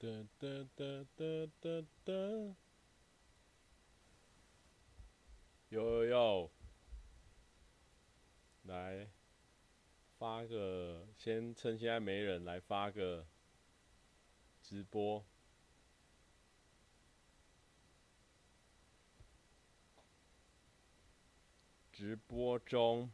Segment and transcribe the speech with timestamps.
[0.00, 0.06] 哒
[0.38, 1.24] 哒哒哒
[1.60, 2.12] 哒哒，
[5.70, 6.50] 有有有，
[8.62, 9.08] 来
[10.16, 13.26] 发个，先趁现在没人来发个
[14.62, 15.24] 直播，
[21.92, 23.10] 直播中，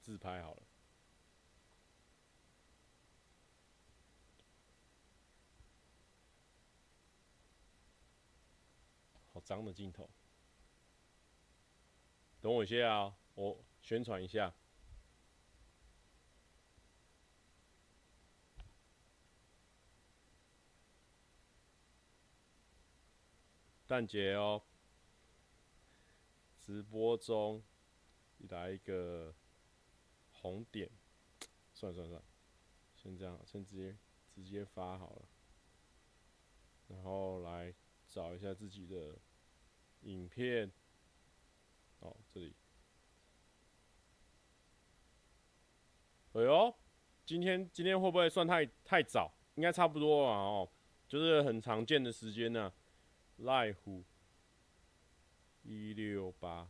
[0.00, 0.63] 自拍好了。
[9.44, 10.08] 脏的镜头，
[12.40, 13.14] 等我一下啊！
[13.34, 14.54] 我宣传一下，
[23.86, 24.62] 蛋姐哦，
[26.58, 27.62] 直播中
[28.48, 29.34] 来一个
[30.32, 30.90] 红点，
[31.74, 32.24] 算了算了算了，
[32.96, 33.94] 先这样，先直接
[34.34, 35.28] 直接发好了，
[36.88, 37.74] 然后来
[38.08, 39.18] 找一下自己的。
[40.04, 40.70] 影片，
[42.00, 42.54] 哦，这里，
[46.32, 46.74] 哎呦，
[47.24, 49.32] 今天今天会不会算太太早？
[49.54, 50.68] 应该差不多啊，哦，
[51.08, 52.72] 就是很常见的时间呢。
[53.38, 54.04] 赖虎
[55.62, 56.68] 一六八，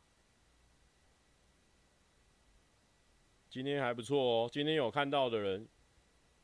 [3.51, 5.69] 今天还不错哦，今天有看到的人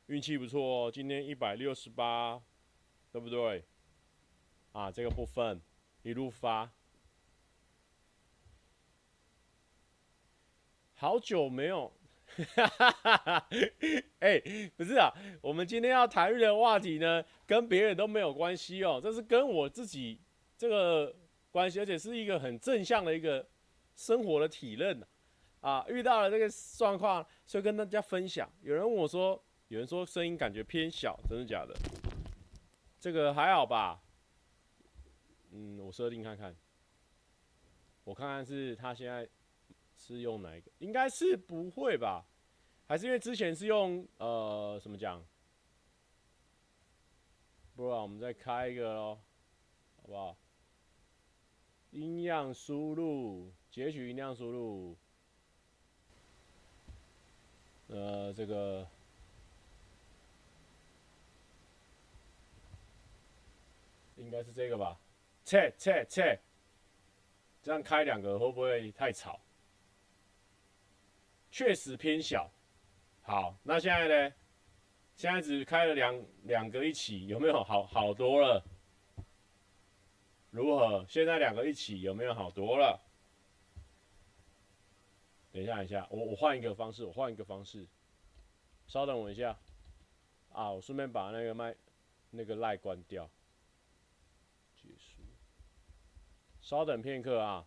[0.06, 2.42] 运气不错哦，今天一百六十八，
[3.10, 3.64] 对不对？
[4.72, 5.62] 啊，这个部分
[6.02, 6.70] 一路发。
[11.00, 11.90] 好久没有，
[12.54, 13.48] 哈哈哈
[14.18, 14.38] 哎，
[14.76, 20.20] 不是啊，我们今天要谈论的话题呢，跟别人都没有关系哦，这是跟我自己
[20.58, 21.16] 这个
[21.50, 23.48] 关系，而且是一个很正向的一个
[23.96, 25.02] 生活的体认
[25.62, 25.82] 啊。
[25.88, 28.46] 遇到了这个状况，所以跟大家分享。
[28.60, 31.75] 有人问我说，有人说声音感觉偏小，真的假的？
[33.00, 34.02] 这个还好吧？
[35.50, 36.54] 嗯，我设定看看，
[38.04, 39.26] 我看看是他现在。
[40.00, 40.71] 是用哪一个？
[40.78, 42.25] 应该是不会吧？
[42.88, 45.22] 还是因为之前是用呃怎么讲？
[47.77, 49.19] 不然我们再开一个喽，
[50.03, 50.37] 好不好？
[51.93, 54.97] 音量输入，截取音量输入。
[57.88, 58.87] 呃，这个
[64.17, 64.99] 应该是这个吧？
[65.44, 66.38] 切切切，
[67.62, 69.41] 这样开两个会不会太吵？
[71.50, 72.50] 确实偏小，
[73.22, 74.34] 好，那现在呢？
[75.16, 78.65] 现在只开了两两个一起，有没有好好多了？
[80.50, 81.05] 如何？
[81.06, 82.99] 现在两个一起有没有好多了？
[85.53, 87.87] 等一下，等一下，我我换一个方式，我换一个方式，
[88.87, 89.59] 稍等我一下，
[90.53, 91.77] 啊，我顺便把那个麦
[92.31, 93.28] 那个赖关掉，
[94.75, 95.21] 结束，
[96.62, 97.67] 稍等片刻啊。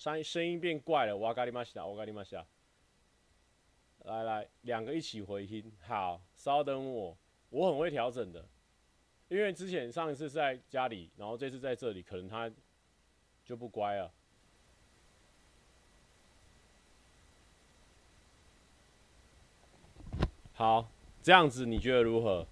[0.00, 2.46] 声声音变怪了，我咖喱玛西达，我咖喱玛西达。
[4.06, 7.14] 来来，两个一起回音，好，稍等我，
[7.50, 8.42] 我很会调整的，
[9.28, 12.50] 因为之前上一次在家里，然后这次在这里，可能他
[13.44, 14.10] 就不乖了。
[20.54, 20.90] 好，
[21.22, 22.46] 这样子你觉得如何？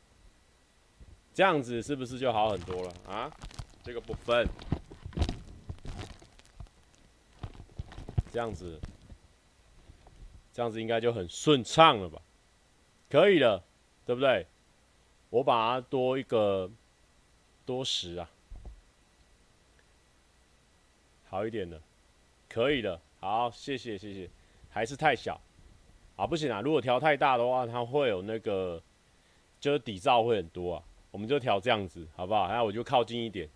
[1.32, 3.34] 这样子是不是就好很多了啊？
[3.82, 4.46] 这个部分。
[8.38, 8.78] 这样子，
[10.52, 12.22] 这样子应该就很顺畅了吧？
[13.10, 13.64] 可以了，
[14.06, 14.46] 对不对？
[15.30, 16.70] 我把它多一个
[17.66, 18.30] 多十啊，
[21.28, 21.82] 好一点的，
[22.48, 23.00] 可以的。
[23.18, 24.30] 好，谢谢谢谢，
[24.70, 25.40] 还是太小
[26.14, 26.60] 啊，不行啊！
[26.60, 28.80] 如果调太大的话，它会有那个，
[29.58, 30.84] 就是底噪会很多啊。
[31.10, 32.46] 我们就调这样子，好不好？
[32.46, 33.50] 那我就靠近一点，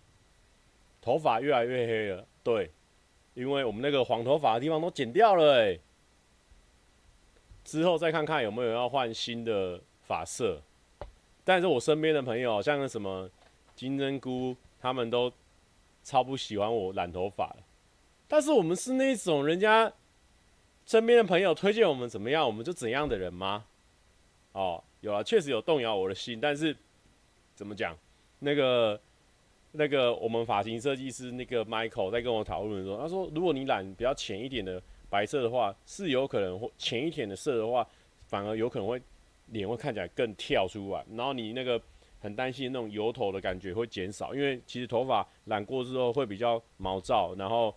[0.99, 2.69] 头发越来越黑了，对。
[3.33, 5.79] 因为我们那个黄头发的地方都剪掉了哎，
[7.63, 10.61] 之后再看看有没有要换新的发色。
[11.43, 13.29] 但是我身边的朋友，像那什么
[13.75, 15.31] 金针菇，他们都
[16.03, 17.55] 超不喜欢我染头发。
[18.27, 19.91] 但是我们是那种人家
[20.85, 23.65] 身边的朋友推荐我们怎么样，我们就怎样的人吗？
[24.51, 26.39] 哦，有啊，确实有动摇我的心。
[26.39, 26.75] 但是
[27.55, 27.97] 怎么讲，
[28.39, 28.99] 那个。
[29.75, 37.85] 那个我们发型设计师那个 Michael 在跟我讨论的时候，他说，如果你染比较浅一点的白色的话，是有可能或浅一点的色的话，
[38.27, 39.01] 反而有可能会
[39.47, 41.81] 脸会看起来更跳出来，然后你那个
[42.19, 47.75] 很担心那种油头的感觉会减少，因为其实头发染过之后会比较毛躁，然后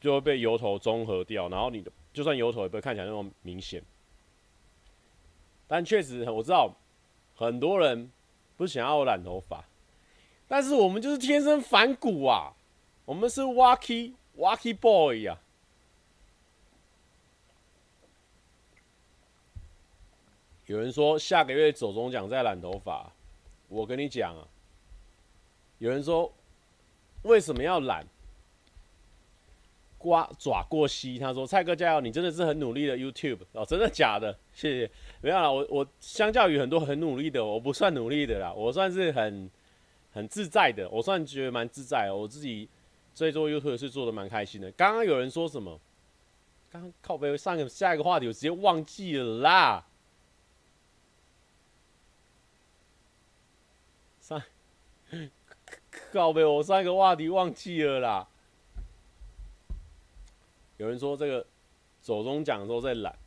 [0.00, 3.82] 就会被油头中和掉，然后你的就算油头也不会看起来那么明显。
[5.66, 6.74] 但确实我知道
[7.34, 8.10] 很多人
[8.56, 9.62] 不想要染头发，
[10.48, 12.54] 但是我们就是天生反骨啊，
[13.04, 15.46] 我们是 Wacky Wacky Boy 呀、啊。
[20.66, 23.12] 有人说下个月走中奖再染头发，
[23.68, 24.48] 我跟你讲啊，
[25.78, 26.32] 有人说
[27.22, 28.06] 为什么要染？
[30.00, 34.38] 瓜爪过膝，他说：“蔡哥加油，你真的是很努力的 YouTube 哦，真的假的？
[34.54, 34.88] 谢谢。
[35.20, 39.50] 没有啦，我我相较于很多很努力的，我不算努力的啦，我算是很
[40.12, 42.16] 很自在的，我算觉得蛮自在的。
[42.16, 42.68] 我自己
[43.14, 44.70] 在做 YouTube 是做的蛮开心的。
[44.72, 45.80] 刚刚有人说什么？
[46.70, 49.86] 刚刚靠北上个下一个话题，我直接忘记了啦。
[54.20, 54.42] 上
[56.12, 58.28] 靠北，我上一个话题忘记了啦。”
[60.76, 61.44] 有人说这个
[62.00, 63.18] 走钟奖的时候在染，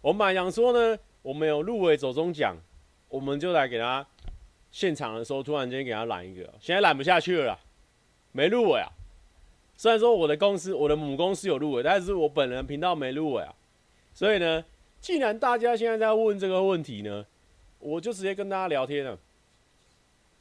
[0.00, 2.56] 我们本来想说呢，我们有入围走钟奖，
[3.08, 4.04] 我们就来给他
[4.70, 7.58] 现场的时候突然间给他染一个，现在染不下去了，
[8.32, 8.88] 没入围啊。
[9.76, 13.54] 虽然说我的公司，我的母公司有入围，但是我本人频道没入围啊。
[14.12, 14.64] 所以呢，
[15.00, 17.24] 既然大家现在在问这个问题呢，
[17.78, 19.16] 我就直接跟大家聊天了。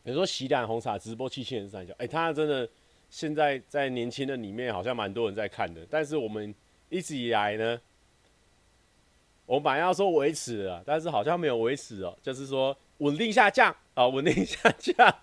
[0.03, 2.67] 比如说喜胆红茶直播七千人三小，哎，他真的。
[3.09, 6.53] 现在在年轻的里面好像蛮多人在看的，但是我们
[6.89, 7.79] 一直以来呢，
[9.45, 15.15] 我本来要说维持了，但是好像没有维持哦，就是说稳定下降啊，稳定下降。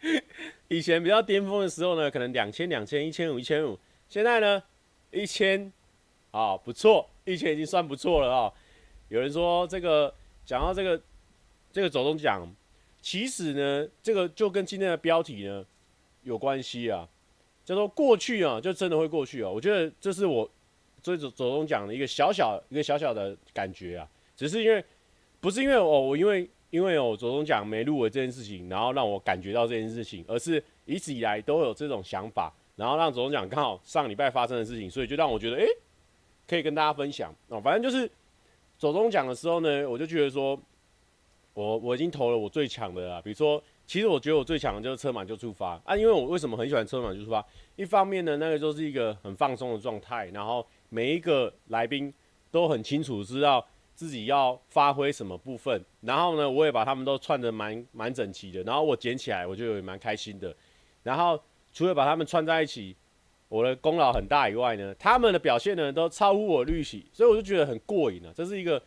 [0.68, 3.78] 以前比较巅峰的时候呢，可能两千、两千、一千五、一千五，
[4.08, 4.62] 现在呢，
[5.10, 5.72] 一千
[6.30, 8.52] 啊，不错，一千已经算不错了啊。
[9.08, 11.00] 有人说这个讲到这个
[11.72, 12.46] 这个走钟奖，
[13.00, 15.64] 其实呢，这个就跟今天的标题呢
[16.22, 17.08] 有关系啊。
[17.64, 19.48] 叫做过去啊，就真的会过去啊。
[19.48, 20.46] 我觉得这是我
[21.02, 24.06] 追走走钟奖的一个小小一个小小的感觉啊。
[24.36, 24.84] 只是因为
[25.40, 35.64] 不是因为哦，我因为因为有走钟奖没入围这件事情，然后让我感觉到这件事情，而是一直以来都有这种想法，然后让走钟奖刚好上礼拜发生的事情，所以就让我觉得哎、
[36.48, 37.60] 可以跟大家分享哦。
[37.60, 38.10] 反正就是
[38.76, 40.60] 走钟奖的时候呢，我就觉得说，
[41.52, 43.62] 我我已经投了我最强的啦，比如说。
[43.86, 47.46] 其实我觉得我最强的就是车满就出发啊，因为我为什么很喜欢车满就出发？
[47.76, 52.10] 一方面呢，那个就是一个很放松的状态，然后每一个来宾
[52.50, 53.62] 都很清楚知道
[53.94, 60.54] 自己要发挥什么部分，然后呢，我也把他们都串得蛮蛮整齐的，然后我捡起来我就也蛮开心的。
[61.02, 61.40] 然后
[61.72, 62.96] 除了把他们串在一起，
[63.48, 68.82] 我的功劳很大以外呢，他们的表现呢都超乎我预期，所以我就觉得很过瘾啊，这是一个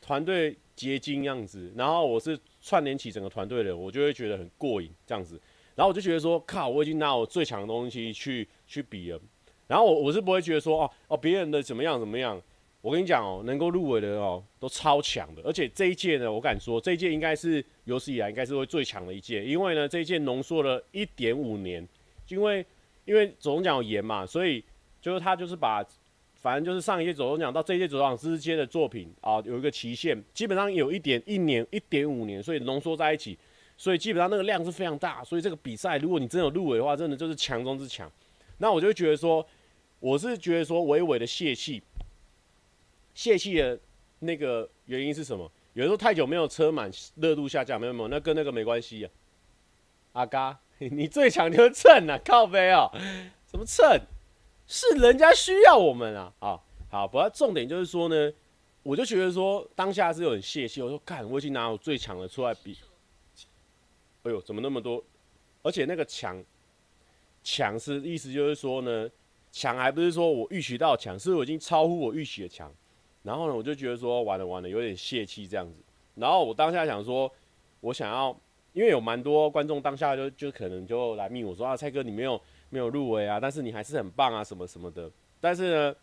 [0.00, 2.38] 团队结晶样子，然后我是。
[2.66, 5.38] 串联起整个团队的，我就会觉得很过瘾这样子，
[5.74, 9.20] 然后我就觉得说，靠，我已经拿我最强的东西去去比了，
[9.66, 12.40] 然后我我是不会觉得说，哦哦，别人的怎么样怎么样，
[12.84, 21.88] 我跟你讲哦，能够入围的哦都超强的，而且这一届呢，我敢说这一届应该是有史以来应该是会最强的一届，因为呢这一届浓缩了一点五年，
[22.28, 22.62] 因为
[23.06, 24.62] 因为走钟奖有延嘛，所以
[25.00, 25.82] 就是他就是把。
[26.36, 33.38] 反正就是上一届走钟奖到这一届走钟奖之间的作品啊，有一个期限，基本上有一点一年一点五年，所以浓缩在一起，
[33.78, 35.24] 所以基本上那个量是非常大。
[35.24, 38.12] 所以这个比赛，如果你真的有入围的话，真的就是强中之强。
[38.58, 39.42] 那我就觉得说，
[40.00, 41.82] 我是觉得说，微微的泄气，
[43.14, 43.78] 泄气的
[44.18, 45.50] 那个原因是什么？
[45.72, 49.10] 有时候太久没有车满，热度下降，没有没有，那跟那个没关系啊。
[50.12, 52.88] 阿嘎， 你最强就是蹭啊，靠北啊，
[53.50, 54.00] 什么蹭？
[54.66, 56.32] 是人家需要我们啊！
[56.38, 58.32] 啊，好，不过重点就是说呢，
[58.82, 60.80] 我就觉得说当下是有点泄气。
[60.80, 62.78] 我说，干，我已经拿我最强的出来比。
[64.22, 65.04] 哎呦，怎么那么多？
[65.62, 66.42] 而且那个强，
[67.42, 69.10] 强是意思就是说呢，
[69.52, 72.72] 强还不是说我预期到强，是我已经超乎我预期的强。
[73.24, 75.74] 然后呢，我就觉得说完了完了，有点泄气这样子。
[76.14, 77.28] 然后我当下想说，
[77.80, 78.38] 我想要，
[78.72, 82.40] 因为有蛮多观众当下就就可能就来密我说啊，蔡哥你没有。
[82.70, 85.08] 没有入围啊，但是你还是很棒啊，什么什么的。
[85.40, 85.96] 但是呢，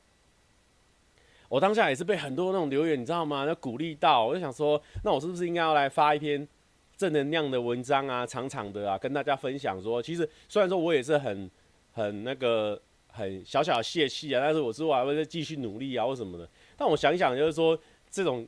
[1.49, 3.43] 我当下也是被很多那种留言，你知道吗？
[3.45, 6.47] 那鼓励到，我就想说，那我是不是应该要来发一篇
[6.95, 11.51] 正能量的文章啊，长长的啊，跟大家分享说，其实虽然说我也是很
[11.91, 16.47] 很那个很小小的泄气啊，但是我之后还会再继续努力啊，或什么的。
[16.81, 17.77] 但我想想，就是说
[18.09, 18.47] 这种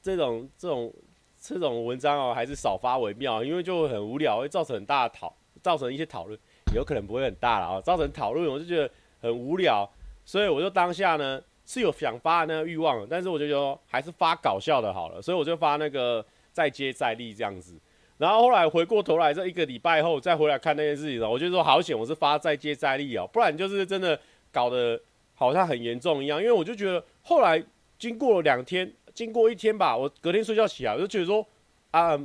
[0.00, 0.90] 这种这种
[1.38, 6.40] 这种文章哦，还是少发为妙，因为就很无聊，会造成很大的讨，造成一些讨论。
[6.74, 9.86] 有可能不会很大了啊，造成讨论，我就觉得很无聊，
[10.24, 17.78] 所以我就当下呢是有想发的那个欲望，但是我就觉得还是发搞笑的好了，所以我就发那个再接再厉这样子。
[18.16, 24.18] 然后后来回过头来，这一个礼拜后再回来看那件事情，我就说好险，我是发再接再厉哦，不然就是真的
[24.50, 24.98] 搞得
[25.34, 26.40] 好像很严重一样。
[26.40, 27.62] 因为我就觉得后来
[28.04, 31.46] 经过了两天，经过一天吧，我隔天睡觉起来，我就觉得说
[31.90, 32.20] 啊，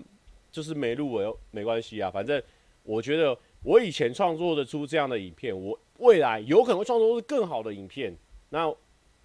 [0.51, 2.43] 就是没入围，没关系啊，反正
[2.83, 8.13] 我觉得我以前创作的出这样的影片，我未来有可能会创作出更好的影片，
[8.49, 8.69] 那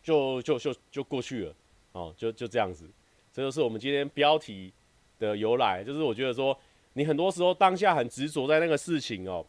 [0.00, 1.54] 就就就就过去了，
[1.90, 2.88] 哦，就就这样子，
[3.32, 4.72] 这就是我们今天标题
[5.18, 6.56] 的由来，就是我觉得说，
[6.92, 9.44] 你很多时候当下很执着在那个事情哦，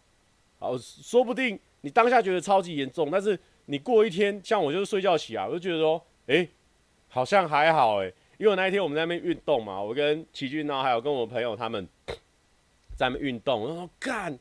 [0.57, 6.49] 好，说不定你当下觉得超级严重，但是你过一天，像我就是睡觉起来，我就觉得说，诶。
[7.15, 11.87] 好像还好诶，因为那一天我们在那边运动嘛，我跟齐军呢，还有跟我朋友他们
[12.97, 14.33] 在那边运动，我说干，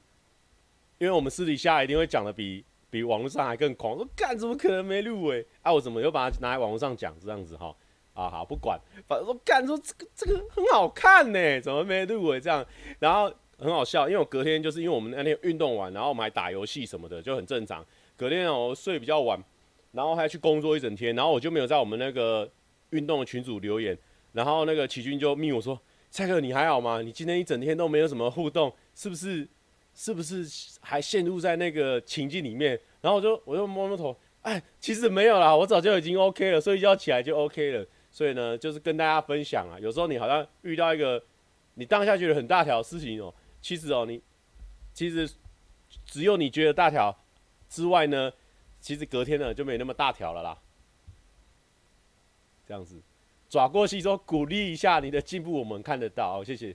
[0.99, 5.47] 因为我们私底下一定会讲的比比网络上还更狂，说干怎么可能没入围？
[5.63, 7.73] 啊，我怎么又把它拿来网络上讲这样子哈？
[8.13, 8.77] 啊好不管，
[9.07, 12.67] 反正说干说这个这个很好看呢，怎么没入围这样？
[12.99, 17.87] 然后很好笑，因为我隔天就是因为我们那天运动完，然后我们还打游戏什么的，就很正常。
[18.17, 19.39] 隔天我睡比较晚，
[19.93, 22.51] 然后还去工作一整天，然后我就没有在我们那个。
[22.95, 23.97] 运动的群组留言，
[24.33, 25.79] 然后那个齐军就密我说
[26.11, 27.03] ：“蔡哥，你还好吗？
[27.03, 29.47] 你今天一整天都没有什么互动，是不是？
[29.97, 30.45] 是不是
[30.81, 37.87] 还陷入在那个情境里面？”然后我就我就摸摸头，哎，其实没有啦，我早就已经 OK 了，睡一觉起来就 OK 了。
[38.11, 41.23] 所以呢，就是跟大家分享啊，有时候你好像遇到一个
[41.75, 44.21] 你当下觉得很大条的事情哦，其实哦，你
[44.93, 45.29] 其实
[46.07, 47.17] 只有你觉得大条
[47.69, 48.33] 之外呢，
[48.81, 50.59] 其实隔天呢就没那么大条了啦。
[52.67, 53.01] 这样子，
[53.49, 56.75] 转过去说鼓励一下你的进步，我们看得到，谢谢。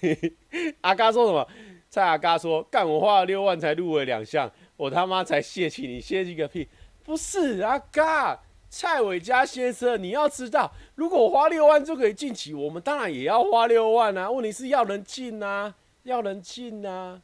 [0.82, 1.48] 阿嘎说什么？
[1.90, 6.68] 蔡阿嘎说：“干我花了六万才入围两项，我他妈才泄气，你泄气个屁！
[7.02, 8.38] 不是阿嘎，
[8.68, 14.30] 蔡伟嘉先生，你要知道，如果花六万就可以进去，我们当然也要花六万啊。
[14.30, 17.22] 问题是要人进啊，要人进啊，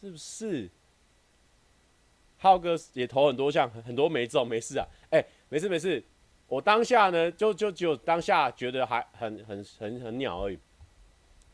[0.00, 0.68] 是不是？”
[2.44, 4.86] 浩哥也投很多项，很多没中，没事啊。
[5.08, 6.04] 哎、欸，没事没事。
[6.46, 10.58] 我当下呢，就就只有当下觉得还很很很很鸟而已。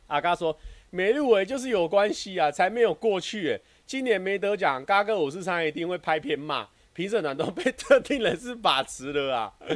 [0.09, 0.59] 阿嘎说
[0.91, 3.53] 没入围就是有关系啊，才没有过去。
[3.53, 9.55] 哎，今年没得奖，嘎哥五四三一定会拍片骂评审团都被特定人士把持了啊。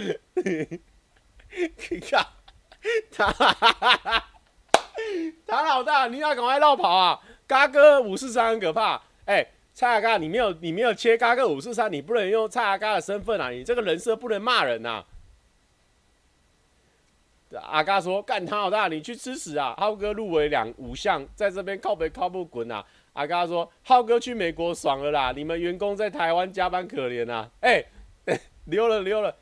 [1.90, 2.26] 你看，
[3.12, 3.32] 唐
[5.46, 7.20] 唐老大，你要赶快绕跑啊！
[7.46, 13.50] 嘎哥五四三很可怕，哎、蔡阿嘎，你没有你没有切嘎个五四三，你不能用蔡阿嘎的身份啊！
[13.50, 15.04] 你这个人设不能骂人呐！
[17.60, 22.84] 阿嘎说：“干他老大，你去吃屎啊！”浩哥入围两五项，在这边靠北靠不滚啊！
[23.14, 27.84] 阿嘎说：“浩哥去美国爽了啦，你们员工在台湾加班可怜啊！”哎、
[28.26, 29.36] 欸， 溜了溜了，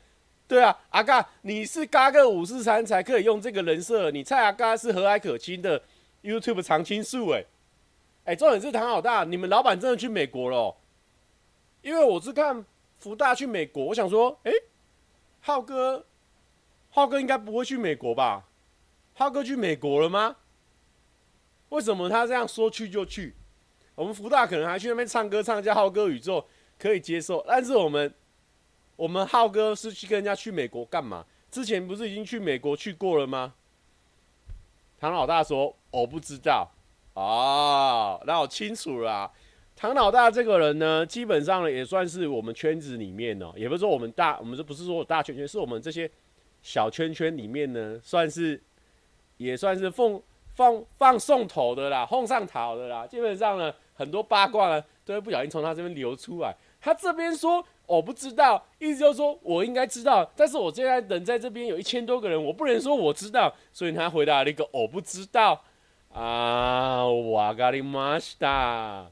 [0.47, 5.81] 对啊，阿嘎，你是嘎个五四三才可以用这个人设，你蔡阿嘎是和蔼可亲的
[6.23, 7.43] YouTube 常青树哎。
[8.25, 10.75] 哎、重点是唐老大，你们老板真的去美国了、
[11.81, 12.65] 因为我是看
[12.97, 14.51] 福大去美国，我想说，哎、
[15.41, 16.05] 浩哥，
[16.89, 18.45] 浩哥应该不会去美国吧？
[19.13, 20.37] 浩哥去美国了吗？
[21.69, 23.35] 为什么他这样说去就去？
[23.95, 26.45] 我们福大可能还去那边唱歌，唱一下浩哥宇宙
[26.79, 28.13] 可以接受，但是我们，
[28.95, 31.25] 我们浩哥是去跟人家去美国干嘛？
[31.51, 33.53] 之前不是已经去美国去过了吗？
[34.99, 36.71] 唐老大说，我不知道。
[37.13, 39.31] 哦，那我清楚了。
[39.75, 46.09] 唐老大这个人呢，基本上呢也算是我们圈子里面哦，也不是说我们大，我们这不是说我大圈圈，是我们这些
[46.61, 48.61] 小圈圈里面呢，算是
[49.37, 50.21] 也算是奉
[50.53, 53.05] 放放送头的啦，奉上头的啦。
[53.05, 56.55] 基本上呢，很多八卦呢都会不小心从他这边流出来。
[56.79, 65.63] 他这边说我不知道，意思就是说我应该知道，但是我现在人在这边有一千多个人，我不能说我知道，所以他回答了一个我不知道。
[66.13, 69.09] 啊，瓦嘎里马西达！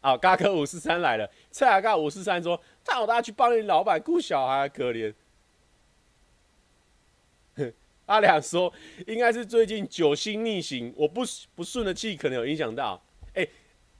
[0.00, 1.28] 啊，嘎哥五四三来了。
[1.50, 5.14] 蔡阿嘎五四三说：“大老大家去帮你老板顾小孩，可怜。
[8.04, 8.70] ”阿良说
[9.08, 11.22] ：“应该是最近酒心逆行，我不
[11.54, 13.02] 不顺的气可能有影响到。”
[13.32, 13.48] 哎，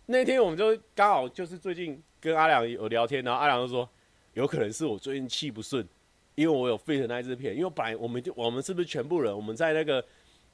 [0.07, 3.89] 那天我们就刚好就是最近跟阿良有聊天，然后阿良就说
[4.35, 5.89] ：“有可能是我最近气不顺，
[6.35, 10.05] 因为我有 fit 那支片，因为本来我们就我们是不是全部人我们在那个。”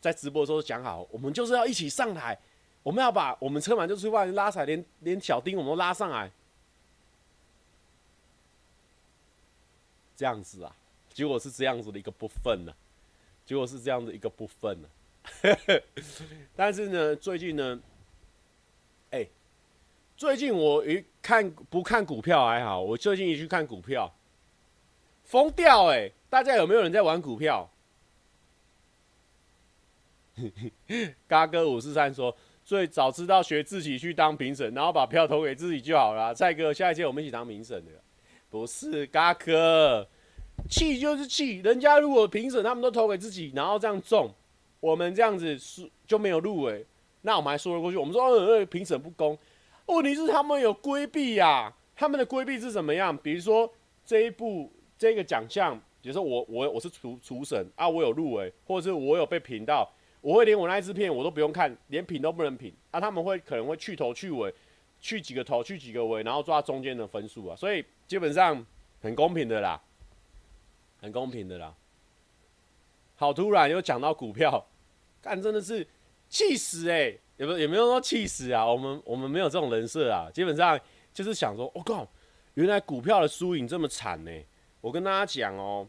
[0.05, 2.39] 在直播的时候讲好，我们就是要一起上台，
[2.83, 6.31] 我们要把我们车满就出外拉彩，连连小丁我们都拉上来，
[10.15, 10.77] 这样子啊，
[11.09, 12.77] 结果是这样子的一个部分呢、啊，
[13.47, 14.89] 结果是这样的一个部分呢、
[15.23, 15.81] 啊，
[16.55, 17.81] 但是呢，最近呢，
[19.11, 19.27] 哎、
[20.19, 24.15] 最近我一看不看股票还好，我最近一去看股票，
[25.23, 27.71] 疯掉哎，大家有没有人在玩股票？
[31.29, 37.93] 嘎哥五四三说：“最早知道学自己去当评审，然后把票投给自己就好了。”蔡哥，下一届我们一起当评审的。
[38.51, 40.07] 不是，嘎哥，
[40.71, 41.59] 气就是气。
[41.59, 44.33] 人家如果评审他们都投给自己，然后这样中，
[44.81, 46.85] 我们这样子是就没有入围，
[47.23, 47.97] 那我们还说得过去。
[47.97, 49.37] 我们说，呃，评审不公。
[49.87, 53.17] 问题是他们有规避呀，他们的规避是怎么样？
[53.17, 53.71] 比如说
[54.07, 59.91] 这一部这个奖项，比如说我我我是初初审啊，我有入围，或者是我有被评到，
[60.25, 62.99] 我会连我那一支片我都不用看，连品都不能品啊。
[62.99, 64.53] 他们会可能会去头去尾，
[64.99, 67.55] 去几个头去几个尾，然后抓中间的分数啊。
[67.55, 68.65] 所以基本上
[69.03, 69.79] 很公平的啦，
[71.03, 71.75] 很公平的啦。
[73.17, 74.67] 好突然又讲到股票，
[75.21, 75.87] 干真的是
[76.31, 80.81] 气死哎、也不也没有说气死啊，我们我们没有这种人设啊，基本上
[81.13, 82.09] 就是想说，我、哦、靠，
[82.55, 84.31] 原来股票的输赢这么惨呢。
[84.81, 85.87] 我跟大家讲哦，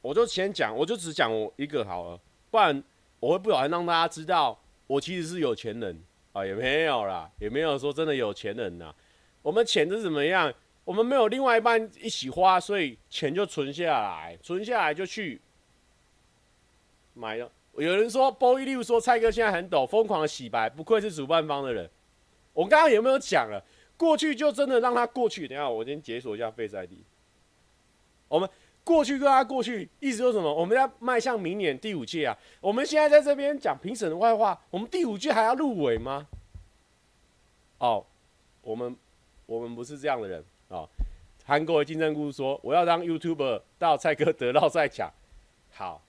[0.00, 2.80] 我就先讲，我就只讲我一个好了，不然
[3.22, 5.96] 我会不小心让大家知道我其实是有钱人
[6.32, 8.92] 啊，也没有啦，也没有说真的有钱人呐。
[9.42, 10.52] 我们钱是怎么样？
[10.84, 15.40] 我们没有另外一半一起花，所以钱就存下来，存下来就去
[17.14, 17.48] 买了。
[17.76, 21.88] 有人说，波伊利说蔡哥现在很抖，疯狂的洗白，不愧是主办方的人。
[22.52, 23.64] 我刚刚有没有讲了？
[23.96, 25.46] 过去就真的让他过去。
[25.46, 26.90] 等一下，我先解锁一下 Face ID。
[28.26, 28.50] 我们
[28.84, 30.52] 过去跟他过去，意思说什么？
[30.52, 32.36] 我们要迈向明年第五届啊！
[32.60, 36.26] 我们现在在这边讲评审的坏话，我们第五届还要入围吗？
[37.78, 38.04] 哦，
[38.62, 38.96] 我们
[39.46, 40.88] 我们不是这样的人啊！
[41.44, 45.10] 韩国的金针菇说，我要当 YouTuber 到蔡哥得到再讲。
[45.70, 46.02] 好。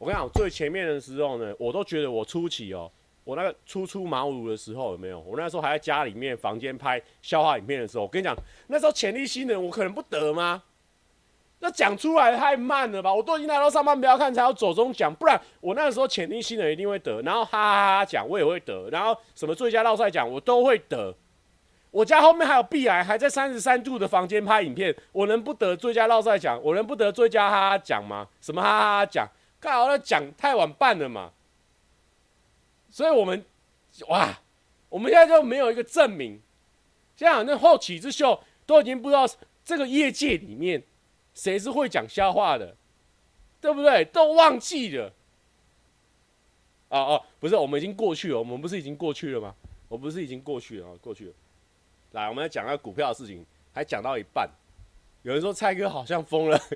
[0.00, 2.88] 我跟你讲，最前面的时候呢，我都觉得我初期哦，
[3.24, 5.18] 我那个初出茅庐的时候有没有？
[5.18, 8.32] 我那时候还在家里面房间拍笑话影片的时候，我跟你讲，
[8.68, 10.62] 那时候潜力新人我可能不得吗？
[11.60, 13.12] 那讲出来太慢了吧？
[13.12, 21.14] 我都已经来到上班不要看才要走中奖，不然我那个时候潜力新人一定会得，然后哈哈哈讲我也会得，然后什么最佳绕赛奖我都会得。
[21.90, 26.60] 我家后面还有壁癌，还在三十三度的房间拍影片，我能不得最佳绕赛奖？
[26.62, 28.28] 我能不得最佳哈哈奖吗？
[28.40, 29.26] 什么哈哈哈奖？
[29.58, 31.32] 刚好那奖太晚办了嘛，
[32.90, 33.44] 所以我们
[34.08, 34.38] 哇，
[34.90, 36.40] 我们现在就没有一个证明。
[37.16, 39.26] 这样那后起之秀都已经不知道
[39.64, 40.80] 这个业界里面
[41.38, 42.74] 谁是会讲笑话的，
[43.60, 44.04] 对不对？
[44.06, 45.12] 都忘记了。
[46.88, 48.38] 哦哦，不是，我们已经过去了。
[48.38, 49.54] 我们不是已经过去了吗？
[49.88, 51.34] 我不是已经过去了啊，过去了。
[52.10, 54.50] 来，我们来讲个股票的事情，还讲到一半，
[55.22, 56.60] 有人说蔡哥好像疯了。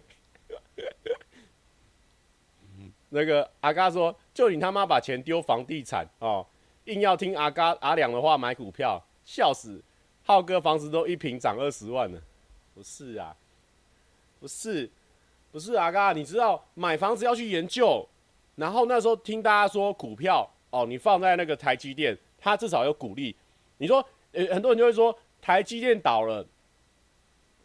[3.09, 6.47] 那个阿嘎说：“就你他妈把钱丢房地产哦，
[6.85, 9.83] 硬要听阿嘎阿良的话买股票，笑死！
[10.23, 12.23] 浩哥房子都一平涨二十万了，
[12.75, 13.37] 不是啊，
[14.43, 14.91] 不是，
[15.53, 18.05] 不是阿嘎，你知道买房子要去研究，
[18.57, 23.37] 然后那时候听大家说股票哦，你放在那个台积电，它至少有股利。
[23.79, 26.45] 你说，呃，很多人就会说台积电倒了，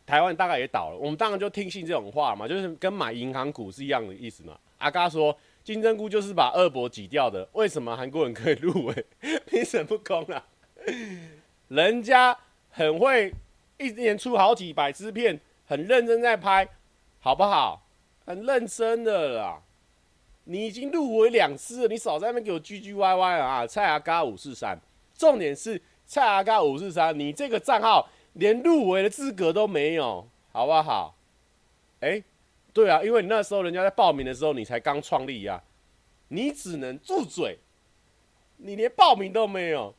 [0.05, 5.35] 台湾大概也倒了，我们当然就听信这种话嘛，就是跟买银行股是一样的意思嘛。”阿嘎说
[5.65, 9.05] ：“金针菇就是把二伯挤掉的，为什么韩国人可以入围？
[9.47, 10.45] 评审不公啊！
[11.69, 12.37] 人家
[12.69, 13.33] 很会，
[13.79, 16.67] 一年出好几百支片，很认真在拍，
[17.19, 17.85] 好不好？
[18.25, 19.61] 很认真的啦。
[20.45, 23.67] 你已经入围两次了，你少在那边给我唧唧歪歪啊！
[23.67, 24.79] 蔡阿嘎五四三，
[25.13, 31.13] 重点是蔡阿嘎五四三，你这个账号连入围的资格都没有，好不好？
[31.99, 32.23] 哎、”
[32.73, 35.63] 对啊，因为你那时候人家在报名的时候，你才刚创立呀、啊，
[36.29, 37.59] 你只能住嘴，
[38.55, 39.93] 你连报名都没有。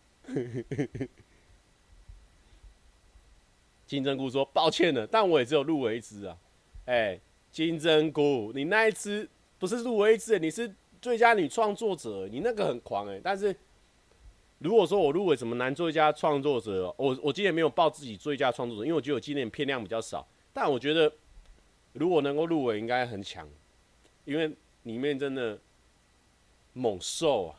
[3.89, 6.39] 金针菇说抱歉了，但我也只有入围一支啊。
[6.85, 7.19] 哎，
[7.51, 10.73] 金针菇，你那一支不是入围一支，你是
[11.03, 13.21] 最佳女创作者，你那个很狂哎。
[13.21, 13.53] 但是
[14.59, 21.13] 如果说我入围什么男最佳创作者，我我今年没有报自己最佳创作者，因为我觉得我今年片量比较少，但我觉得。
[21.95, 23.49] 如果能够入围，应该很强，
[24.25, 25.59] 因为里面真的
[26.75, 27.57] 猛兽啊！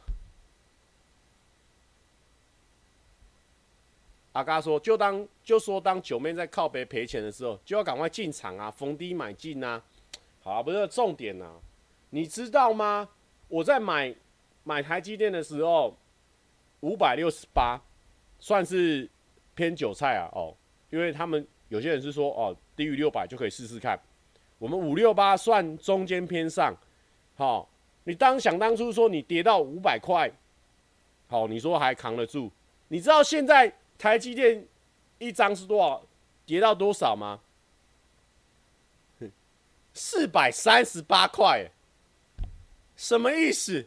[4.40, 9.82] 阿嘎说，就当就说当九妹在靠北赔钱的时候，就要赶快进场啊，逢低买进啊！
[10.42, 11.52] 好啊，不是重点啊，
[12.12, 13.10] 你知道吗？
[13.50, 14.16] 我在买
[14.64, 15.94] 买台积电的时候，
[16.80, 17.78] 五百六十八，
[18.40, 19.10] 算是
[19.56, 20.56] 偏韭菜啊哦，
[20.90, 24.00] 因为他们有些人是说哦，低于六百就可以试试看。
[24.58, 26.74] 我们五六八算中间偏上，
[27.36, 27.68] 好，
[28.06, 30.32] 你当想当初说你跌到五百块，
[31.28, 32.50] 好，你说还扛得住？
[32.88, 34.66] 你知道现在台积电
[35.20, 36.02] 一张是多少？
[36.48, 37.42] 跌到多少吗？
[39.94, 41.70] 四百三十八块，
[42.96, 43.86] 什么意思？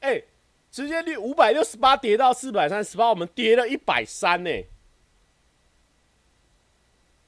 [0.00, 0.22] 哎、
[0.70, 4.50] 直接率五百六十八跌到四百三十八，我们跌了一百三呢。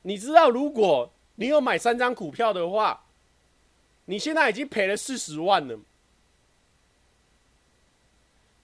[0.02, 3.04] 你知道，如果你有买三张股票的话，
[4.04, 5.78] 你现在已经赔了四十万了，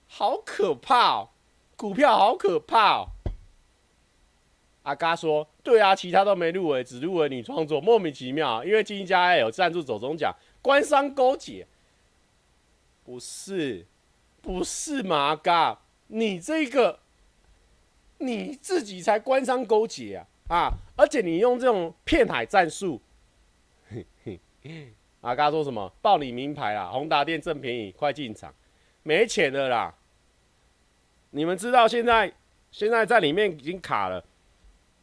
[0.07, 1.29] 好可怕哦！
[1.77, 3.07] 股票好可怕哦！
[4.81, 8.65] 阿嘎说：“对啊，其他都没入围，只入围你创作，莫名其妙。
[8.65, 11.67] 因为金家有赞助走中奖，官商勾结，
[13.05, 13.85] 不是，
[14.41, 15.17] 不是嘛？
[15.17, 16.99] 阿嘎，你这个
[18.17, 20.15] 你自己才官商勾结
[20.47, 20.55] 啊！
[20.55, 22.99] 啊，而且你用这种骗海战术。
[25.21, 25.93] 阿嘎说什么？
[26.01, 28.51] 报你名牌啦，宏达电正便宜，快进场，
[29.03, 29.93] 没钱了啦。”
[31.31, 32.33] 你们知道现在
[32.71, 34.23] 现在在里面已经卡了，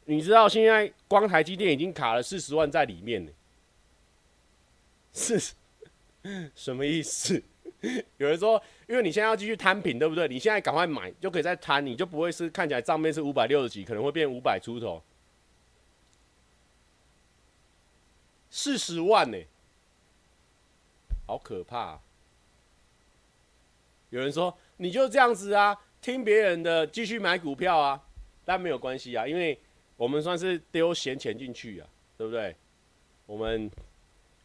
[0.05, 3.31] 你知道现在光台积电已经卡了四十万在里面呢，
[5.13, 5.55] 是
[6.55, 7.43] 什么意思？
[8.17, 10.27] 有人说，因为你现在要继续摊平，对不对？
[10.27, 15.03] 你现在赶快买，就可以再摊，你就不会是看起来账面是五百六十几，可能会变五百出头，
[18.49, 19.39] 四十万呢，
[21.27, 22.01] 好可怕啊！
[24.09, 25.79] 有人说，你就这样子啊。
[26.05, 27.99] 听别人的继续买股票啊，
[28.45, 29.59] 但没有关系啊，因为
[29.97, 31.89] 我们算是丢闲钱进去啊，
[32.19, 32.55] 对不对？
[33.25, 33.71] 我们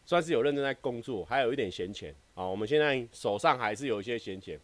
[0.05, 2.45] 算是有认真在工作，还有一点闲钱啊。
[2.45, 4.57] 我们现在手上还是有一些闲钱。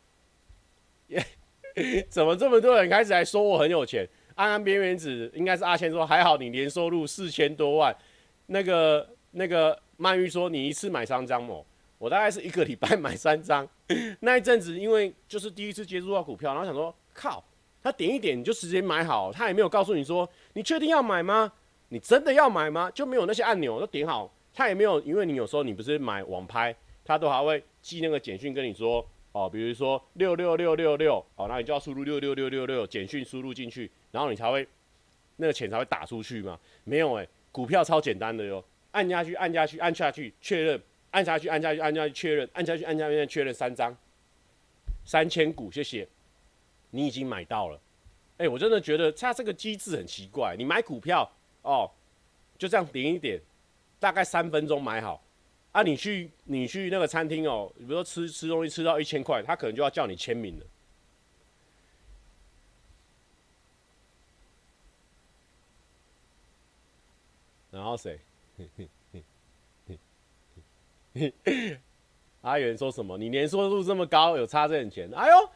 [2.08, 4.08] 怎么这么多人开始来说我很有钱？
[4.36, 7.93] 安安边缘子应该是阿谦说，还好你年收入四千多万。
[8.45, 11.65] 那个那个曼玉说，你一次买三张哦。
[11.97, 13.67] 我大概是一个礼拜买三张，
[14.19, 17.43] 那一阵子因为就是第一次接触到股票，然后想说靠，
[17.81, 21.51] 他点一点你就直接买好，他也没有告诉你说你确定要买吗？
[21.89, 22.91] 你真的要买吗？
[22.91, 34.67] 就没有那些按钮都点好，他也没有，因为你有时候你不是买网拍，他都还会寄那个简讯跟你说哦，比如说六六六六六哦，那你就要输入六六六六六简讯输入进去，然后你才会
[35.38, 36.60] 那个钱才会打出去嘛。
[36.84, 40.81] 没有诶、股票超简单的哟，按下去按下去按下去确认。
[41.15, 43.95] 按下去，按下去，按下去确认，按下去，按下去，确认三张，
[45.06, 46.06] 三千股，谢谢，
[46.89, 47.80] 你已经买到了。
[48.38, 50.58] 哎、我真的觉得它这个机制很奇怪。
[50.58, 51.89] 你买股票哦，
[52.58, 53.39] 就这样点一点，
[53.97, 55.23] 大概三分钟买好。
[55.71, 60.65] 啊，你去你去那个餐厅哦，比如说吃吃东西吃到一千块，他可能就要叫你签名了。
[67.71, 68.19] 然后谁？
[72.41, 73.17] 阿远说什么？
[73.17, 75.10] 你年收入这么高，有差这点钱？
[75.15, 75.49] 哎呦，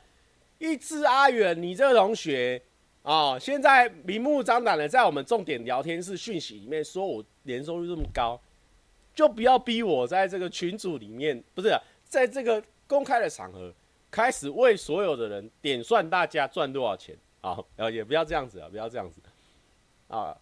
[0.58, 2.62] 一只阿远，你这个同学
[3.02, 8.40] 啊、现在明目张胆的在我们重点聊天室讯息里面说我年收入这么高，
[9.16, 13.74] 就不要逼我在这个群组里面，不是、在这个公开的场合
[14.12, 17.58] 开始为所有的人点算大家赚多少钱啊？
[17.78, 19.22] 呃，也不要这样子啊，不要这样子
[20.08, 20.38] 啊。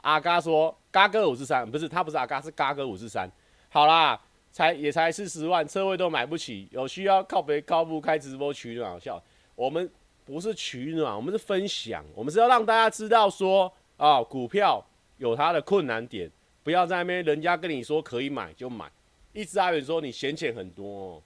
[0.00, 3.30] 阿嘎说，嘎哥五十三，不是他不是阿嘎，是嘎哥五十三。
[3.72, 4.20] 好啦，
[4.52, 9.20] 才也才四十万，车位都买不起，有需要靠北靠不开直播取暖，好笑。
[9.54, 9.90] 我们
[10.26, 14.84] 不是取暖，我们是分享，我们是要让大家知道说啊、股票
[15.16, 16.30] 有它的困难点，
[16.62, 18.92] 不要在那边人家跟你说可以买就买。
[19.32, 21.22] 一直阿远说你闲钱很多、哦，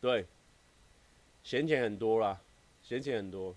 [0.00, 0.26] 对，
[1.44, 2.40] 闲钱很多啦，
[2.82, 3.54] 闲钱很多。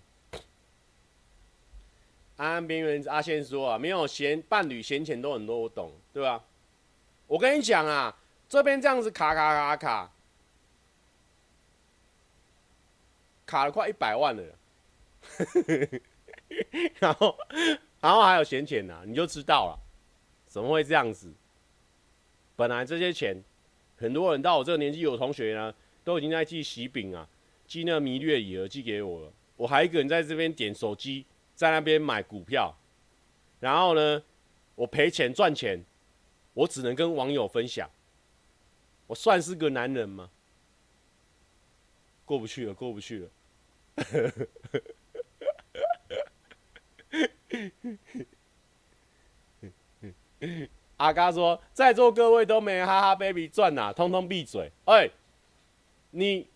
[2.36, 6.40] 安安边缘阿宪说啊，没有闲伴侣闲钱都很多，我懂，对吧？
[7.26, 8.16] 我跟你讲啊，
[8.48, 10.12] 这边这样子卡卡卡卡，
[13.44, 14.42] 卡了快一百万了，
[17.00, 17.36] 然后
[18.00, 19.78] 然后还有闲钱呢，你就知道了，
[20.46, 21.32] 怎么会这样子？
[22.54, 23.42] 本来这些钱，
[23.96, 27.28] 很多人到我这个年纪，有同学呢，都已经在寄喜饼啊，
[27.66, 32.72] 寄那个蜜月礼盒寄给我了，我还一个人在这边点手机，在那边买股票，
[33.58, 34.22] 然后呢，
[34.76, 35.84] 我赔钱赚钱。
[36.56, 37.86] 我只能跟网友分享，
[39.06, 40.30] 我算是个男人吗？
[42.24, 43.28] 过不去了，过不去了。
[50.96, 54.72] 阿嘎说，在座各位都没哈哈 baby 赚呐，通通闭嘴！
[54.86, 55.10] 哎、
[56.12, 56.48] 你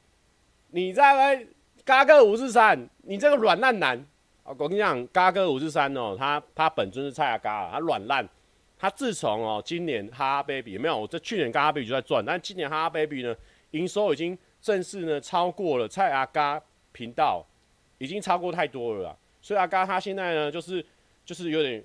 [0.68, 1.46] 你在那
[1.84, 4.02] 嘎哥五十三，你这个软烂男！
[4.44, 8.26] 我跟你讲，嘎哥五十三哦，他他本尊是蔡阿嘎，他软烂。
[8.80, 10.98] 他自从哦，今年哈哈 baby 有没有？
[10.98, 13.36] 我这去年哈哈 baby 就在赚，但今年哈哈 baby 呢，
[13.72, 16.58] 营收已经正式呢超过了蔡阿嘎
[16.90, 17.44] 频道，
[17.98, 19.16] 已经超过太多了啦。
[19.42, 20.82] 所以阿嘎他现在呢，就是
[21.26, 21.84] 就是有点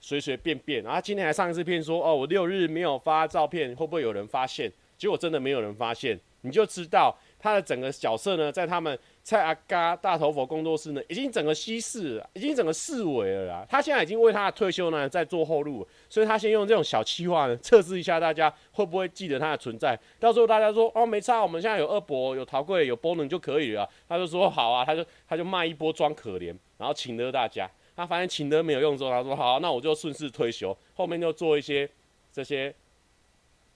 [0.00, 0.82] 随随便便。
[0.82, 4.68] 然后他今天还上一次片说，哦，我六日没有发照片，会不会有人发现？
[4.96, 8.98] 结果真的没有人发现，你就知道他的整个角色呢，在他们
[9.28, 13.66] 蔡阿嘎大头佛工作室呢，已经整个稀释了，已经整个式微了啦。
[13.68, 19.94] 他现在已经为他的退休呢在做后路，所以他先用这种小企划呢测试一下大家会不会记得他的存在。
[20.18, 23.86] 到时候大家说哦没差，我们现在有二伯、有陶贵、有波能就可以了。
[24.08, 27.70] 他就说好啊，他就他就卖一波装可怜，然后请了大家。
[27.94, 31.86] 他发现请的没有用之后，他说好，那我就顺势退休，后面就做一些
[32.32, 32.74] 这些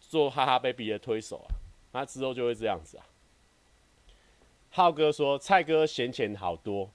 [0.01, 1.53] 做哈哈 baby 的推手啊，
[1.93, 3.05] 他之后就会这样子啊。
[4.75, 6.91] 浩哥说：“蔡哥闲钱好多，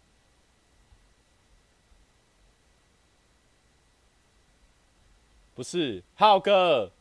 [5.53, 6.91] 不是浩哥，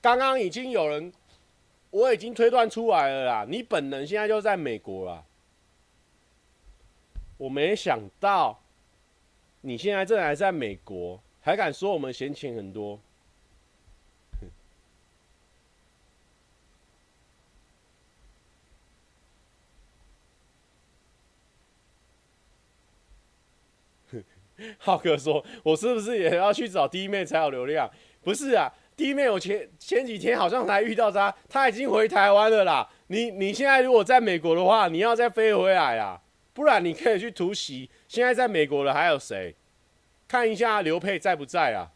[0.00, 1.12] 刚刚已经有人，
[1.90, 3.46] 我已经推断出来了啦。
[3.46, 5.22] 你本人现在就在美国啦，
[7.36, 8.58] 我没想到
[9.60, 12.98] 你现在正还在美国，还敢说我们闲钱很多。”
[24.78, 27.90] 浩哥说：“我是不是也要去找弟妹才有流量？
[28.22, 32.88] 不是啊，弟妹我前前几天好像才遇到他，他已经回台湾了啦。
[33.08, 37.90] 你你现在如果在美国的话，你要再飞回来啊，不然你可以去突袭。
[38.06, 39.56] 现在在美国的还有谁？
[40.28, 41.90] 看一下刘沛在不在啊？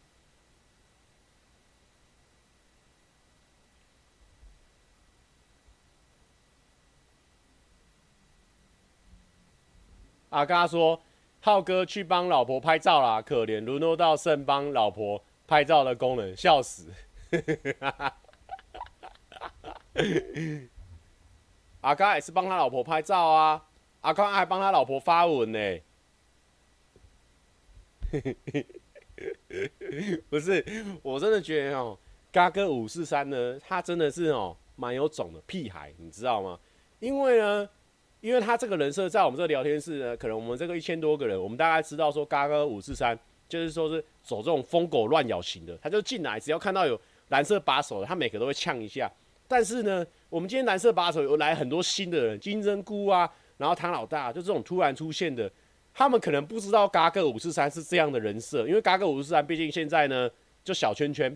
[10.29, 11.01] 阿嘎说。”
[11.41, 16.91] 浩哥去帮老婆拍照啦，可怜沦落到剩帮老婆拍照的功能，笑死！
[21.81, 23.65] 阿刚也是帮他老婆拍照啊，
[24.01, 25.79] 阿刚还帮他老婆发文呢。
[30.29, 30.63] 不是，
[31.01, 31.97] 我真的觉得哦，
[32.31, 36.59] 嘎哥五四三呢，他真的是哦，蛮有种的屁孩，你知道吗？
[36.99, 37.69] 因为呢。
[38.21, 49.09] 因为他这个人设在我们这聊天室呢，可能我们这个一千多个人，我们大概知道说，嘎哥五四三就是说是走这种疯狗乱咬型的，他就进来，只要看到有蓝色把手的，他每个都会呛一下。
[49.47, 55.49] 但是呢，我们今天蓝色把手有来很多新的人，金针菇啊，然后唐老大，就这种突然出现的，
[55.93, 60.29] 他们可能不知道嘎哥五四三是这样的人设，因为嘎哥五四三毕竟现在呢
[60.61, 61.35] 就小圈圈，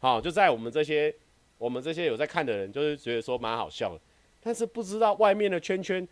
[0.00, 1.14] 好，就在我们这些
[1.58, 4.00] 我们这些有在看的人，就是觉得说蛮好笑的，
[4.42, 6.06] 但是不知道外面的圈圈。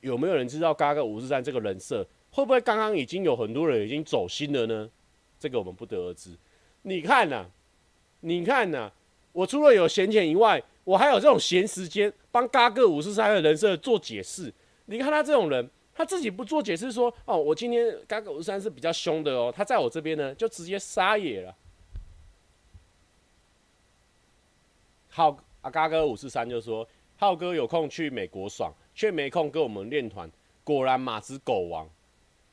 [0.00, 4.88] 有没有人知道嘎哥五十三这个人设会不会刚刚已经有很多人已经走心了呢？
[5.38, 6.30] 这个我们不得而知。
[6.82, 7.46] 你看呐、
[8.20, 8.90] 你看呐、
[9.32, 14.52] 我除了有闲钱以外，我还有这种闲时间帮嘎哥五十三的人设做解释。
[14.86, 21.54] 你看他这种人，他自己不做解释说哦，我今天嘎哥五十三是比较凶的哦，他在我这边呢就直接撒野了。
[25.08, 26.86] 浩，阿嘎哥五十三就说，
[27.16, 28.72] 浩哥有空去美国爽。
[29.00, 30.30] 却没空跟我们练团，
[30.62, 31.88] 果然马子狗王。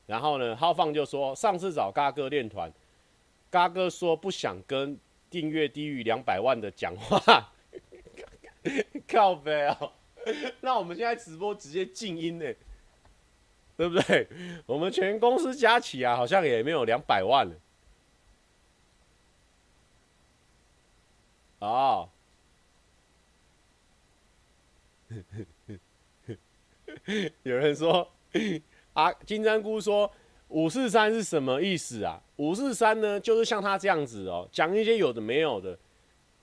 [0.06, 2.72] 然后呢，浩放就说上次找嘎哥练团，
[3.52, 4.98] 嘎哥说不想跟
[5.30, 7.52] 订阅低于两百万的讲话，
[9.06, 9.92] 靠北哦。
[10.62, 12.46] 那我们现在直播直接静音呢，
[13.76, 14.30] 对不对？
[14.66, 17.56] 我们全公司加起来好像也没有两百万了。
[21.60, 22.10] 哦。
[27.44, 28.08] 有人说
[28.94, 30.12] 啊，金针菇说
[30.50, 32.22] 五四三是什么意思啊？
[32.36, 35.78] 五四三呢，就是像他这样子哦，讲一些有的没有的，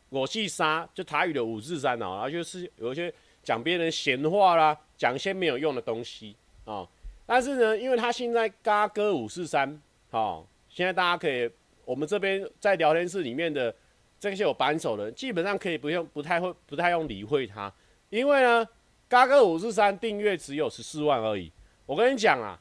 [0.08, 6.88] 我去杀就台语的五四三哦，然后就是有一些讲别人闲话啦，讲一些没有用的东西啊、哦。
[7.26, 11.50] 但是呢，因为他现在嘎哥五四三，哦，现在大家可以，
[11.84, 13.74] 我们这边在聊天室里面的
[14.18, 17.70] 这些有扳手的，基本上可以不用，不太会，不太用理会他，
[18.08, 18.66] 因为呢。
[19.08, 21.52] 嘎哥五四三订阅只有十四万而已，
[21.86, 22.58] 我跟你讲啊，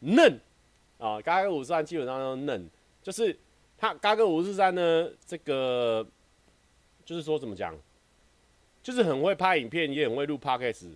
[0.00, 0.38] 嫩
[0.98, 2.68] 啊，嘎哥五四三基本上都嫩，
[3.02, 3.36] 就是
[3.76, 6.06] 他嘎哥五四三呢，这个
[7.04, 7.74] 就是说怎么讲，
[8.82, 10.90] 就是很会拍影片，也很会录 podcast，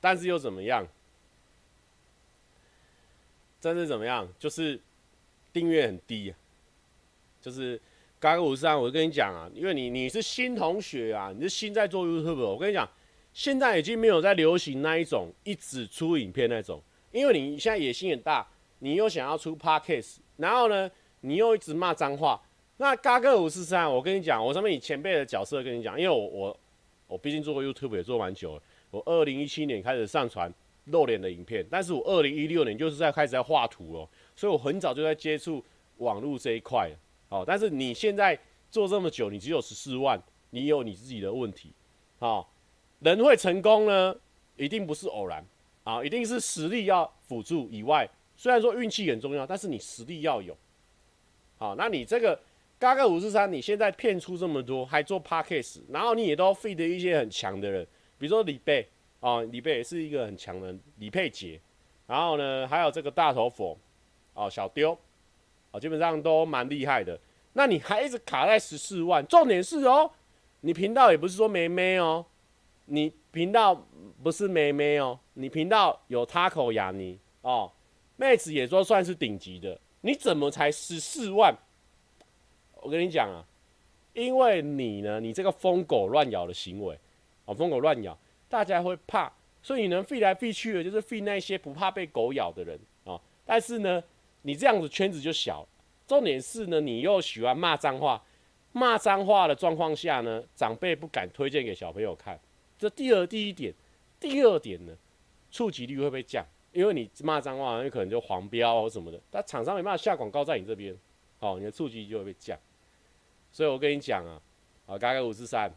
[0.00, 0.86] 但是又怎么样？
[3.60, 4.26] 真是怎么样？
[4.38, 4.80] 就是
[5.52, 6.34] 订阅很低，
[7.40, 7.80] 就是
[8.18, 12.88] 嘎哥五十三，我跟你讲啊，因为你你是新同学啊，你是新在做 YouTube，我跟你讲。
[13.32, 18.46] 现在已经没有在流行那一种一直出影片那种，因为你现在野心很大，
[18.80, 20.90] 你又想要出 Podcast，然后呢，
[21.20, 22.40] 你又一直骂脏话。
[22.78, 26.60] 那嘎哥五四三，我跟你讲，我上面以前辈的角色跟你讲，因为我我
[27.06, 30.52] 我毕竟做过 YouTube 也做蛮久了，我二零一七年开始上传
[30.86, 35.64] 露脸的影片，但是我二零一六年就是在开始在画图了，所以我很早就在接触
[35.98, 36.96] 网络这一块了。
[37.28, 38.36] 好，但是你现在
[38.70, 41.72] 做这么久，你只有十四万，你有你自己的问题，
[42.18, 42.49] 好。
[43.00, 44.16] 人会成功呢，
[44.56, 45.44] 一定不是偶然
[45.84, 50.56] 啊，一定是实力要辅助以外，虽然说运气很重要，但是你实力要有。
[51.58, 52.40] 好，那你这个
[52.78, 57.86] 嘎嘎五四三，你现在骗出这么多，还做 Podcast，然后你也都 feed 一些很强的人，
[58.18, 58.88] 比如说李贝
[59.20, 61.60] 啊，李贝也是一个很强的人李佩杰，
[62.06, 63.78] 然后呢，还有这个大头佛
[64.34, 64.96] 哦，小丢
[65.70, 67.18] 哦，基本上都蛮厉害的。
[67.52, 70.10] 那你还一直卡在十四万，重点是哦，
[70.60, 72.24] 你频道也不是说没没哦，
[72.92, 73.86] 你频道
[74.20, 77.70] 不是没妹哦，你频道有 Taco 雅尼哦，
[78.16, 79.80] 妹子也说算是顶级的。
[80.00, 81.54] 你怎么才十四万？
[82.82, 83.46] 我跟你讲啊，
[84.12, 86.98] 因为你呢，你这个疯狗乱咬的行为，
[87.44, 93.20] 哦，疯狗乱咬，大家会怕，所以你能飞来飞去的，就是飞那些不怕被狗咬的人啊、哦。
[93.44, 94.02] 但是呢，
[94.42, 95.64] 你这样子圈子就小，
[96.08, 98.20] 重点是呢，你又喜欢骂脏话，
[98.72, 102.36] 骂脏话的状况下呢，长辈不敢推荐给小朋友看。
[102.80, 103.74] 这第二第一点，
[104.18, 104.96] 第二点呢，
[105.50, 106.42] 触及率会不会降？
[106.72, 110.96] 因为你骂脏话，有可能就黄标或什么的，但厂商没办法下广告在你这边，
[111.40, 112.58] 哦，你的触及就会被降。
[113.52, 114.40] 所以我跟你讲啊，
[114.86, 115.70] 啊，嘎哥五十三，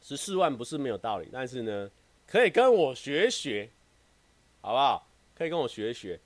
[0.00, 1.90] 十四万不是没有道理，但是呢，
[2.26, 3.68] 可以跟我学学，
[4.62, 5.06] 好不好？
[5.34, 6.18] 可以跟我学学，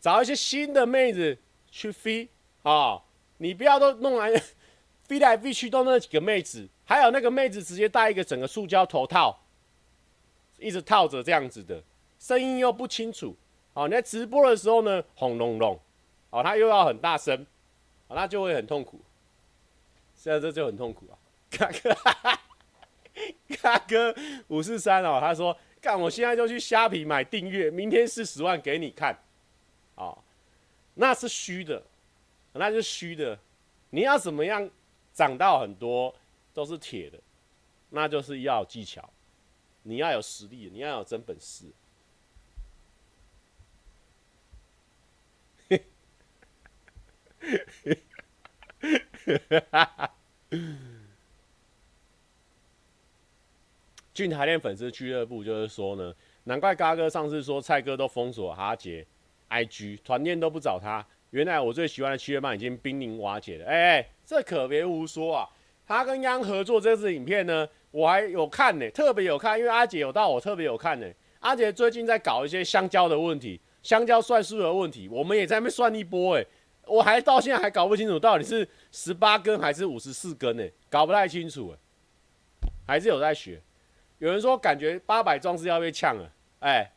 [0.00, 1.36] 找一些新的妹子
[1.68, 2.28] 去飞
[2.62, 3.02] 啊，
[3.38, 4.32] 你不要都弄来
[5.02, 9.41] 飞来飞去都那几个妹子，还有那个妹子直接戴一个整个塑胶头套，
[10.62, 11.82] 一直套着这样子的。
[12.18, 13.36] 声音又不清楚，
[13.74, 15.78] 哦，你在直播的时候呢，轰隆隆，
[16.30, 17.36] 哦，他又要很大声，
[18.06, 19.00] 哦，那就会很痛苦。
[20.14, 21.18] 现在这就很痛苦啊，
[21.50, 21.96] 嘎哥，
[23.60, 24.14] 嘎哥
[24.46, 29.18] 五四三哦，他说，干，我现在就去虾皮买订阅，明天四十万给你看，
[29.96, 30.16] 哦，
[30.94, 31.82] 那是虚的，
[32.52, 33.36] 那是虚的，
[33.90, 34.70] 你要怎么样
[35.12, 36.14] 涨到很多
[36.54, 37.18] 都是铁的，
[37.90, 39.10] 那就是要技巧，
[39.82, 41.66] 你要有实力，你要有真本事。
[54.14, 56.14] 俊台练粉丝俱乐部就是说呢，
[56.44, 59.06] 难怪嘎哥上次说蔡哥都封锁哈杰
[59.48, 63.66] IG 团练都不找他，原来我最喜欢的七月半已经濒临瓦解了。
[63.66, 65.48] 哎、欸，这可别胡说啊！
[65.86, 71.06] 他跟央合作这支影片呢，我还有看呢、特别有看，因为阿杰有到，我特别有看呢、
[71.40, 76.44] 阿杰最近在搞一些香蕉的问题，香蕉算数的问题，我们也在那边算一波哎、
[76.86, 81.78] 我还到现在还搞不清楚到底是十八根还是五十四根呢，搞不太清楚哎，
[82.86, 83.60] 还是有在学。
[84.18, 86.90] 有人说感觉八百壮士要被呛了，哎，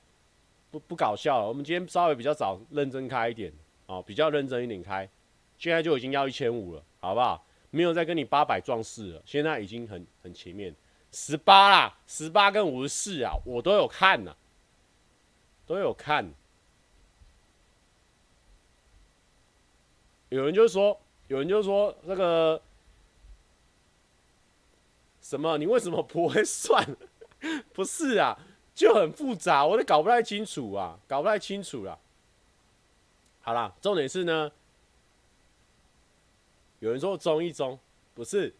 [0.71, 1.47] 不不搞笑了。
[1.47, 3.51] 我们今天稍微比较早认真开一点
[3.87, 5.09] 哦，比较认真一点开，
[5.57, 7.45] 现在就已经要一千五了，好不好？
[7.71, 10.73] 没有再跟你八百壮士了，现在已经很很前面，
[11.17, 14.35] 十八啦，十八跟五十四啊，我都有看呐，
[15.65, 16.29] 都有看。
[20.27, 20.99] 有人就说，
[21.29, 22.61] 有人就说那个
[25.21, 26.85] 什么，你为什么不会算？
[27.71, 28.37] 不是啊，
[28.75, 31.97] 就很复杂，我都搞不太清楚啊，搞不太清楚了。
[33.41, 34.51] 好啦，重点是呢，
[36.79, 37.79] 有人说中一中
[38.13, 38.53] 不是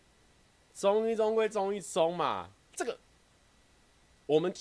[0.76, 2.98] 中医中归中医中嘛，这个
[4.26, 4.54] 我们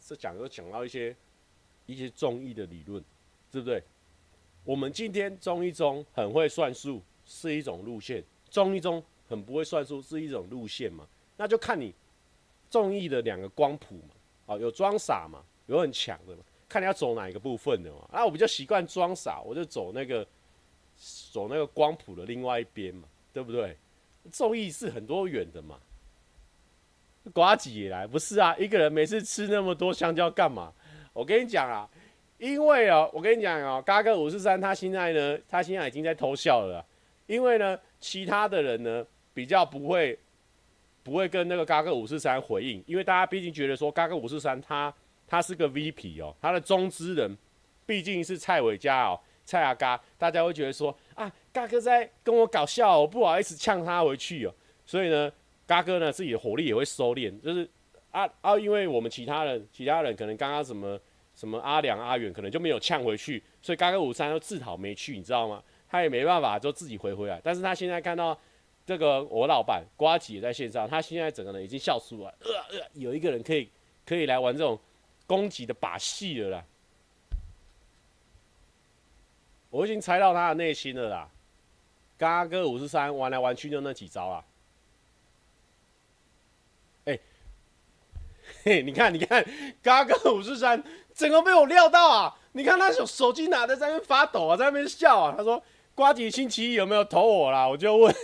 [0.00, 1.14] 这讲都讲到一些
[1.84, 3.04] 一些中医的理论，
[3.52, 3.82] 对不对？
[4.64, 11.06] 我们今天中医中很会算数是一种路线，中医中很不会算数是一种路线嘛？
[11.36, 11.94] 那就看你
[12.70, 14.14] 中医的两个光谱嘛，
[14.46, 18.08] 哦，有装傻嘛，有很强的嘛，看你要走哪一个部分的嘛。
[18.10, 20.26] 啊，我比较习惯装傻，我就走那个
[21.30, 23.76] 走那个光谱的另外一边嘛，对不对？
[24.30, 25.78] 众议是很多远的嘛，
[27.32, 28.56] 呱吉也来不是啊？
[28.58, 30.72] 一个人每次吃那么多香蕉干嘛？
[31.12, 31.88] 我跟你讲啊。
[32.38, 36.84] 因为哦，我跟你讲哦，嘎哥五四三他现在呢，他现在已经在偷笑了。
[37.26, 39.02] 因为呢，其他的人呢
[39.32, 40.18] 比较不会
[41.02, 44.92] 不会跟那个嘎哥五四三回应，因为大家毕竟觉得说嘎哥五四三他
[45.26, 47.34] 他是个 VP 哦，他的中之人
[47.86, 50.94] 毕竟是蔡伟嘉哦，蔡阿嘎，大家会觉得说，
[51.56, 54.54] 嘎哥在跟我搞笑，我不好意思呛他回去哦。
[54.84, 55.32] 所以呢，
[55.66, 57.66] 嘎哥呢自己的火力也会收敛，就是
[58.10, 60.98] 啊啊，因为我们其他人其他人可能刚刚什么。
[61.36, 65.62] 什么阿良阿远可能就没有呛回去，所以嘎哥五三就自讨没趣，你知道吗？
[65.86, 67.38] 他也没办法就自己回回来。
[67.44, 68.34] 但是他现在看到
[68.86, 73.68] 这个我老板瓜吉也在线上，他现在整个人已经笑出来，呃呃，有一个人可以
[74.06, 74.80] 可以来玩这种
[75.26, 76.64] 攻击的把戏了啦。
[79.68, 81.30] 我已经猜到他的内心了啦。
[82.18, 84.44] 嘎哥五十三玩来玩去就那几招啦。
[87.04, 87.18] 哎、
[88.64, 89.44] 嘿，你看，你看，
[89.82, 90.82] 嘎哥五十三，
[91.14, 92.38] 整个被我料到啊！
[92.52, 95.34] 你看他手手机拿在在那边发抖啊，在那边笑啊。
[95.36, 95.62] 他说
[95.94, 98.14] ：“瓜吉星期一有没有投我啦？”我就问，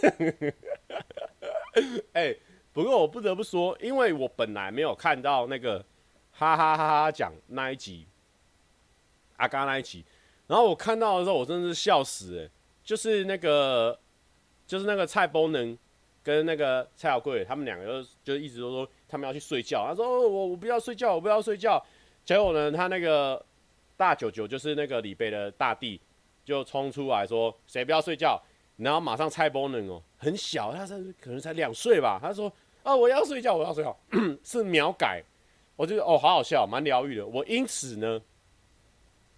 [2.15, 2.35] 哎、
[2.73, 5.85] 不过我不得不说，因为我本来没有看到那个
[6.33, 8.07] 哈哈哈哈讲那一集，
[9.37, 10.03] 阿嘎那一集，
[10.47, 12.49] 然后我看到的时候，我真的是笑死哎、
[12.85, 13.99] 就是那个，
[14.67, 15.77] 就是那个蔡伯能
[16.23, 19.87] 跟那个蔡小贵，他们两个就就一直都说他们要去睡觉。
[19.89, 21.85] 他说：“我我不要睡觉，我不要睡觉。”
[22.25, 23.45] 结果呢，他那个。
[23.95, 26.01] 大舅舅就是那个李贝的大弟，
[26.45, 28.43] 就冲出来说：“谁不要睡觉？”
[28.79, 32.19] 然后马上蔡伯能哦，很小，他是可能才两岁吧。
[32.21, 32.53] 他说
[32.83, 33.97] ：“哦，我要睡觉，我要睡觉。”
[34.43, 35.23] 是秒改，
[35.77, 37.25] 我觉得哦，好好笑，蛮疗愈的。
[37.25, 38.21] 我因此呢，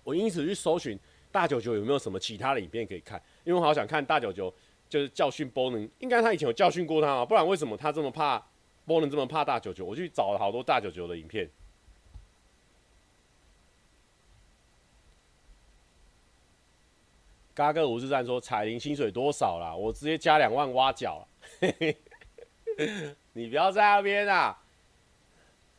[0.02, 0.98] 我因此去搜寻
[1.34, 4.54] 大九九有没有什么其他的影片可以看，因为我好想看大九九
[4.88, 8.40] 就是教训波能，应该他以前有教训过他啊，不然为什么他这么怕
[8.86, 9.84] 波能，这么怕大九九？
[9.84, 11.50] 我去找了好多大九九的影片。
[17.52, 19.74] 嘎哥五四三说：“彩铃薪水多少啦？
[19.74, 21.26] 我直接加两万挖角了。
[23.32, 24.62] 你不要在那边啊！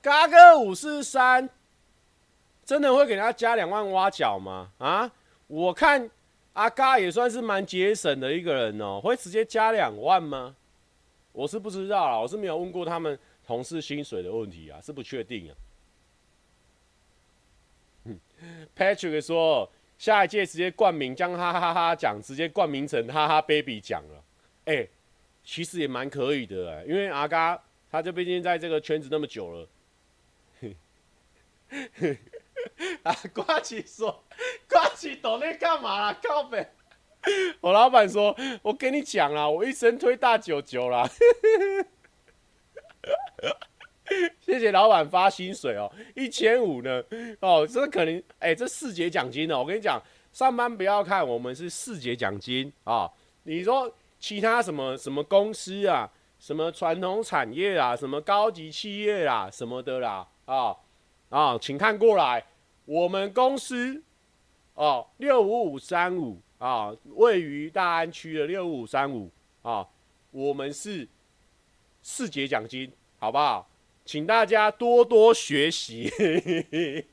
[0.01, 1.49] 嘎哥五四三
[2.65, 4.71] 真的会给人家加两万挖角吗？
[4.79, 5.09] 啊？
[5.47, 6.09] 我看
[6.53, 10.55] 阿嘎也算是蛮节省的一个人哦，会直接加两万吗？
[11.31, 15.53] 我是不知道啦，我是没有问过他们同事薪水的问题啊，是不确定啊。
[18.77, 19.69] ”Patrick 说。
[19.97, 24.23] 下一届直接冠名将哈哈哈讲，直接冠名成哈哈 baby 讲了，
[24.65, 24.85] 哎、
[25.41, 27.57] 其实也蛮可以的哎、因为阿嘎
[27.89, 29.69] 他就毕竟在这个圈子那么久了。
[33.03, 34.23] 啊，呱吉说，
[34.69, 36.17] 呱吉懂那干嘛啦？
[36.21, 36.67] 靠北，
[37.61, 41.09] 我老板说，我跟你讲啦，我一生推大九九啦。
[44.39, 47.03] 谢谢老板发薪水哦，一千五呢，
[47.39, 49.99] 哦，这可能，哎、这四节奖金呢，我跟你讲，
[50.31, 53.11] 上班不要看，我们是四节奖金啊。
[53.43, 56.09] 你说其他什么什么公司啊，
[56.39, 60.75] 什么传统产业啊，什么高级企业啊，什么的啦，啊
[61.29, 62.43] 啊，请看过来，
[62.85, 64.01] 我们公司
[64.75, 69.31] 哦，六五五三五啊，位于大安区的六五五三五
[69.61, 69.87] 啊，
[70.31, 71.07] 我们是
[72.01, 73.67] 四节奖金，好不好？
[74.05, 76.11] 请大家多多学习。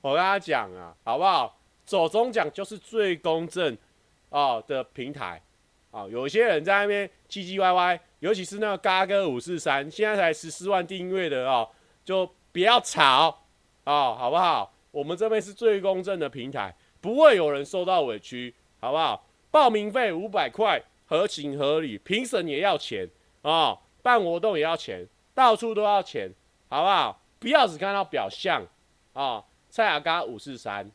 [0.00, 1.58] 我跟他讲啊，好不好？
[1.84, 3.76] 走中奖就是最公正
[4.30, 5.40] 哦的平台
[5.90, 6.06] 啊。
[6.08, 11.68] 有些人在那边唧唧歪歪，尤其是那个嘎哥五四三，现在才十四万订阅的哦，
[12.04, 13.44] 就不要吵
[13.84, 14.72] 哦，好不好？
[14.90, 19.28] 我们这边是最公正的平台，不会有人受到委屈，好不好？
[19.50, 23.06] 报名费五百块，合情合理，评审也要钱
[23.42, 23.50] 啊。
[23.52, 26.32] 哦办活动也要钱，到处都要钱，
[26.70, 27.20] 好不好？
[27.38, 28.66] 不要只看到表象
[29.12, 29.44] 啊！
[29.68, 30.90] 蔡阿嘎五四三，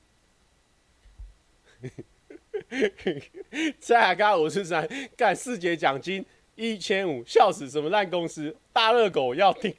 [3.79, 7.69] 蔡阿嘎五四三，干四节奖金一千五，笑死！
[7.69, 8.55] 什么烂公司？
[8.73, 9.75] 大热狗要定。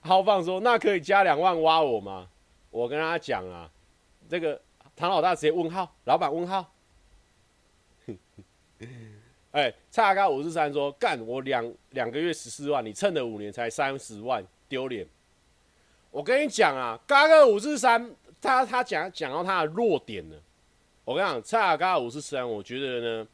[0.00, 2.28] 豪放说：“那可以加两万挖我吗？”
[2.70, 3.70] 我跟他讲啊，
[4.28, 4.60] 这个
[4.94, 6.72] 唐老大直接问号，老板问号。
[9.52, 15.04] 哎、欸，差高五十三说干我两两个月十四万，你蹭了五年才三十万，丢脸！
[16.12, 20.36] 我跟你讲啊，嘎哥五十三，他他讲讲到他的弱点了。
[21.04, 23.28] 我跟你讲，差高五十三，我觉得呢，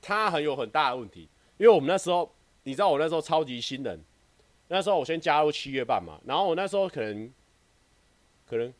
[0.00, 4.00] 他很有很大的问题，因为我们那时候，你知道我那时候超级新人，
[4.72, 7.28] 那时候我先加入七月半嘛，然后我那时候可能
[8.46, 8.72] 可能，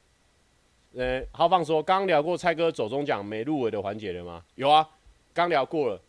[0.95, 4.45] 呃、欸，豪放说刚聊过蔡哥走中奖没入围的环节了吗？
[4.55, 4.89] 有啊，
[5.35, 6.01] 刚聊过了。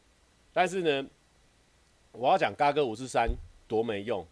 [0.54, 1.10] 但是呢，
[2.12, 3.28] 我要讲嘎哥五四三
[3.68, 4.24] 多没用。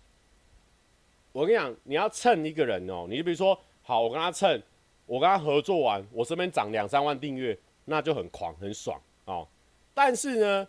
[1.32, 4.62] 我跟你讲，你要蹭一个人哦，你就比如说，好，我跟他蹭，
[5.08, 9.48] 我跟他合作完，我这边涨两三万订阅，那就很狂很爽哦。
[9.96, 10.68] 但是呢，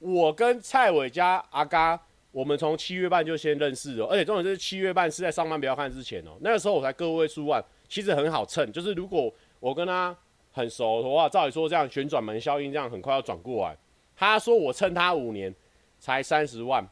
[0.00, 1.98] 我跟蔡伟加阿嘎，
[2.32, 8.72] 我们从七月半就先认识了，而且重点是七月半是在上班不要看之前哦，那个时候我才个位数万，其实很好蹭。
[8.72, 10.16] 就是如果我跟他
[10.50, 13.76] 很熟的话，照理说这样旋转门效应，这样很快要转过来。
[14.16, 15.54] 他说我蹭他五年
[15.98, 16.86] 才三十万，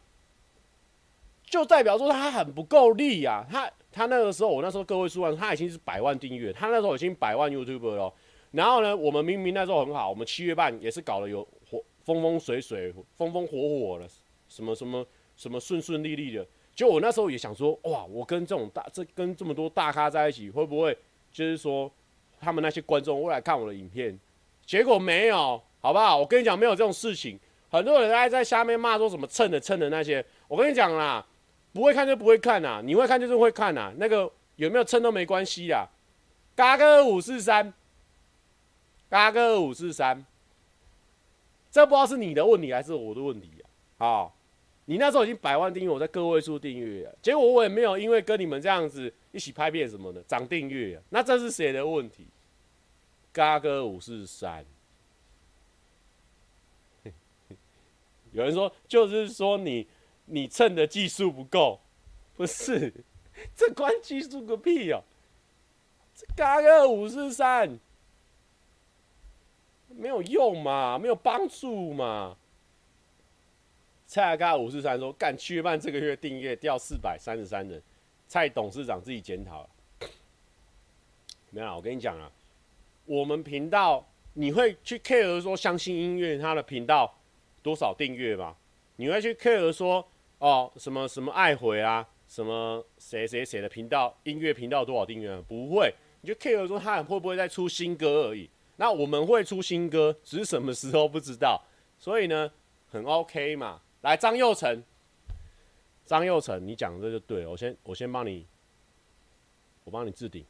[1.42, 3.44] 就代表说他很不够力呀。
[3.50, 8.12] 他他那个时候，我那时候个位数万，他已经是百万订阅，他那时候已经百万 YouTube 了。
[8.50, 14.08] 然后呢，我们明明那时候很好，我们七月半也是搞得有火风风水水、风风火火的，
[14.48, 15.06] 什么什么
[15.40, 16.46] 什么顺顺利利的。
[16.74, 20.96] 就我那时候也想说，哇，我跟这种大这跟这么多大咖在一起，会不会
[21.32, 21.90] 就是说
[22.38, 24.18] 他们那些观众会来看我的影片？
[24.66, 25.60] 结果没有。
[25.82, 26.18] 好不好？
[26.18, 27.40] 我跟你讲，没有这种事情。
[27.70, 31.26] 很多人还在下面骂说什么蹭的蹭的那些，我跟你讲啦，
[31.72, 33.90] 不会看就不会看呐，你会看就是会看呐。
[33.96, 35.88] 那个有没有蹭都没关系呀。
[36.54, 37.72] 嘎哥五四三，
[39.08, 40.22] 嘎哥五四三，
[41.70, 43.48] 这不知道是你的问题还是我的问题
[43.96, 44.04] 啊？
[44.06, 44.36] 好，
[44.90, 52.26] 你那时候已经百万订阅，我在个位数订阅，结果我也没有因为跟你们这样子一起拍片什么的涨订阅，那这是谁的问题？
[53.32, 54.66] 嘎哥五四三。
[58.32, 59.86] 有人说，就是说你
[60.24, 61.78] 你蹭的技术不够，
[62.36, 62.92] 不是，
[63.54, 65.04] 这关技术个屁哦！
[66.16, 67.78] 这嘎哥五四三，
[69.86, 72.36] 没有用嘛，没有帮助嘛。
[74.10, 77.80] 蔡嘎五四三说，干七月半这个月订阅掉四百三十三人，
[78.26, 79.70] 蔡董事长自己检讨。
[81.50, 82.28] 没有，我跟你讲啊，
[83.04, 84.04] 我们频道
[84.34, 87.14] 你会去 care 说相信音乐他的频道。
[87.62, 88.56] 多少订阅吧？
[88.96, 90.04] 你会去 care 说
[90.38, 95.40] 哦什么什么爱回啊，什么谁谁谁的频道音乐频道多少订阅？
[95.42, 98.50] 不会，你就 care 说他会不会再出新歌而已。
[98.74, 101.62] 那我们会出新歌，只是什么时候不知道。
[101.96, 102.50] 所以呢，
[102.90, 103.80] 很 OK 嘛。
[104.02, 104.82] 来，张佑成，
[106.06, 107.50] 张佑成，你讲这就对了。
[107.50, 108.46] 我先我先帮你，
[109.84, 110.44] 我帮你置顶。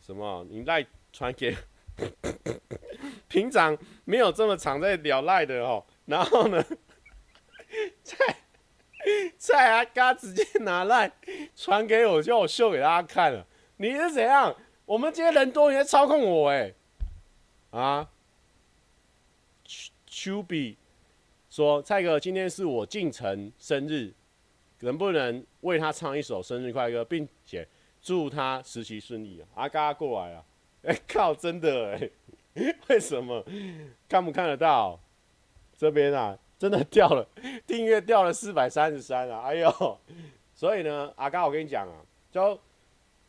[0.00, 0.44] 什么？
[0.48, 1.56] 你赖传给？
[3.28, 6.64] 平常没有这么常在聊赖的哦，然后呢，
[8.02, 8.16] 蔡
[9.38, 11.12] 蔡阿嘎直接拿赖
[11.54, 13.46] 传给我，叫我秀给大家看了。
[13.76, 14.56] 你是怎样？
[14.86, 16.74] 我们今天人多，你在操控我哎？
[17.70, 18.08] 啊？
[20.22, 20.76] 丘比
[21.48, 24.12] 说蔡哥，今天是我进城生日，
[24.80, 27.66] 能不能为他唱一首生日快歌，并且
[28.02, 29.48] 祝他实习顺利啊？
[29.54, 30.44] 阿嘎过来了，
[30.84, 32.10] 哎靠，真的哎。
[32.88, 33.42] 为什么
[34.06, 35.00] 看不看得到？
[35.74, 37.26] 这边啊，真的掉了，
[37.66, 39.40] 订阅掉了四百三十三啊！
[39.44, 39.98] 哎呦，
[40.54, 41.96] 所以呢，阿嘎，我跟你讲啊，
[42.30, 42.60] 就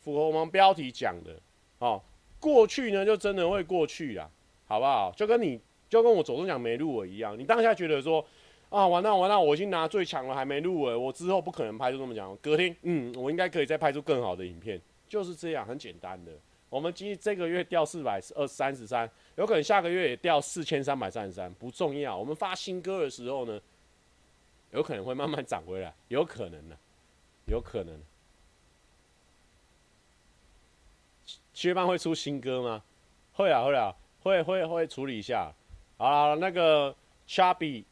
[0.01, 1.39] 符合我们标题讲的
[1.79, 2.03] 哦。
[2.37, 4.29] 过去呢，就真的会过去啦，
[4.67, 5.13] 好不好？
[5.15, 5.61] 就跟你
[5.91, 8.25] 就跟我左中奖没入围一样，你当下觉得说
[8.69, 12.33] 啊，完了完了，我已经拿最强了，还没入围，我之后不可能拍出这么讲。
[12.37, 16.31] 隔天，嗯，我应该可以再拍出更好的影片，就是这样，很简单的。
[16.69, 22.17] 我们今这个月掉四百二三十三，有可能下个月也掉四千三百三十三，不重要。
[22.17, 23.59] 我们发新歌的时候呢，
[24.71, 26.77] 有可能会慢慢涨回来，有可能的，
[27.47, 27.99] 有可能。
[31.53, 32.81] 薛邦会出新歌吗？
[33.33, 35.51] 会啊，会啊，会会会处理一下。
[36.01, 36.95] 好，那个
[37.27, 37.83] Chubby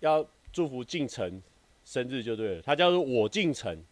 [0.00, 1.42] 要祝福进城
[1.84, 3.84] 生日就对了，他叫做我进城，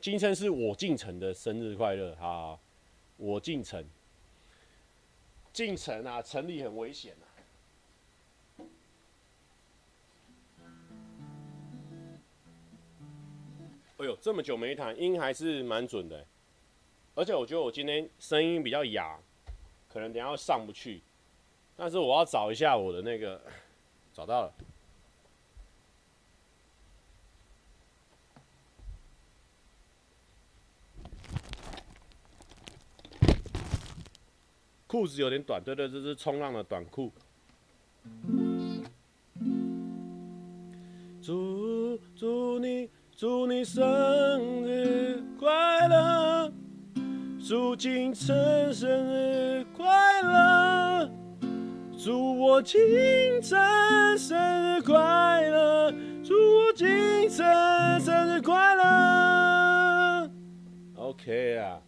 [0.00, 2.60] 今生是我进城的生日快乐，好，好。
[3.18, 3.84] 我进城，
[5.52, 7.24] 进城啊，城里很危险啊。
[13.98, 16.26] 哎呦，这么久没弹，音还是蛮准的。
[17.14, 19.16] 而且我觉得我今天声音比较哑，
[19.88, 21.00] 可能等下上不去。
[21.82, 23.40] 但是我要找一下我的那个，
[24.12, 24.52] 找到了。
[34.86, 37.10] 裤子有点短，对对，这是冲浪的短裤。
[41.22, 43.82] 祝祝你祝你生
[44.66, 46.52] 日快乐，
[47.42, 51.10] 祝金城生日快乐，
[52.02, 52.80] 祝我金
[53.42, 53.58] 城
[54.16, 54.96] 生日快
[55.42, 55.92] 乐，
[56.24, 57.44] 祝我金城
[58.00, 60.30] 生日快乐。
[60.96, 61.82] OK 啊。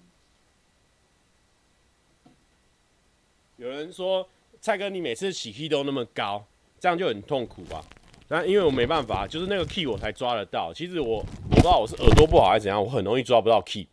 [3.57, 4.29] 有人说
[4.61, 6.45] 蔡哥，你每次起 key 都那么高，
[6.79, 7.83] 这样就很痛苦啊。
[8.29, 10.75] 那因为我没办法，就是那个 key 我才抓得到。
[10.75, 13.89] 其实我我不知道我是耳朵不好还是怎样，我很容易抓不到 key。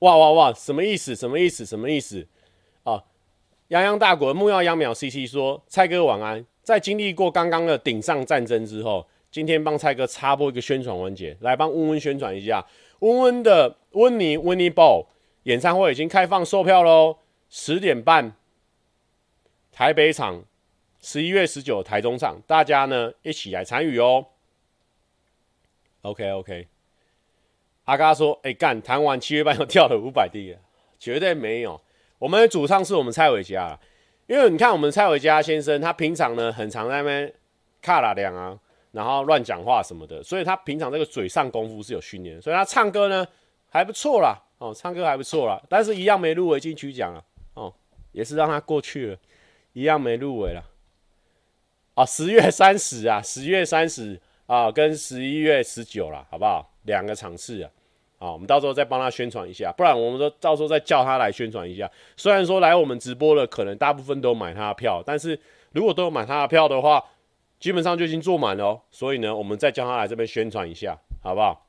[0.00, 0.52] 哇哇哇！
[0.52, 1.14] 什么意思？
[1.14, 1.64] 什么意思？
[1.64, 2.26] 什么意思？
[3.70, 12.66] 泱泱大国木曜秧苗 CC 说：“蔡哥晚安。”在经历过刚刚的顶上战争之后，今天帮蔡哥插播一个宣传环节，来帮温温宣传一下。
[12.98, 15.06] 温温的温妮温妮 ball。
[15.44, 17.16] 演唱会已经开放售票喽，
[17.48, 18.34] 十点半，
[19.70, 20.44] 台北场，
[21.00, 24.26] 十一月十九台中场，大家呢一起来参与哦。
[26.02, 26.66] OK OK，
[27.84, 30.58] 阿嘎说：“哎、欸、干，弹完七月半又跳了五百 D 了，
[30.98, 31.80] 绝对没有。
[32.20, 33.76] 我们的主唱是我们蔡伟嘉，
[34.26, 37.32] 因为你看我们蔡伟嘉先生，他平常呢很常在那边
[37.80, 38.56] 卡拉两啊，
[38.92, 43.26] 然后乱讲话什么的，所以他平常这个嘴上功夫是有训练，所以他唱歌呢
[43.70, 47.24] 还不错啦。”哦，唱歌还不错啦，但是一样没入围金曲奖啊。
[47.54, 47.74] 哦，
[48.12, 49.16] 也是让他过去了，
[49.72, 50.62] 一样没入围了。
[51.94, 56.70] 啊，十月三十啊，十月三十啊，跟十一月十九啦，好不好？
[56.82, 57.70] 两个场次啊，
[58.20, 61.90] 啊，我们到时候再帮他宣传一下，不然我们说到时候再叫他来宣传一下。
[62.18, 65.40] 虽然说来我们直播的可能大部分都买他的票，但是
[65.72, 67.02] 如果都有买他的票的话，
[67.58, 68.82] 基本上就已经坐满了。
[68.90, 71.66] 所以呢，我们再叫他来这边宣传一下，好不好？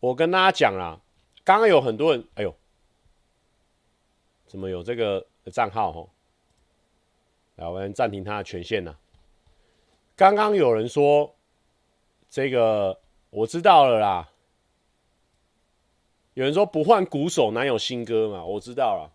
[0.00, 1.00] 我跟大家讲啦，
[1.44, 2.52] 刚刚有很多人，哎呦，
[4.48, 6.08] 怎么有这个账号哦？
[7.54, 8.96] 来，我们暂停他的权限呢。
[10.16, 11.36] 刚刚有人说，
[12.28, 12.98] 这个
[13.32, 14.28] 我知道了啦。
[16.34, 18.44] 有人说不换鼓手哪有新歌嘛？
[18.44, 19.10] 我知道了，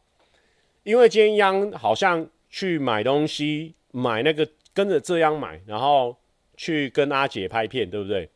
[0.83, 6.17] 因为今天央好像去买东西，买那个跟着这样买，然后
[6.55, 8.29] 去跟阿姐拍片，对不对？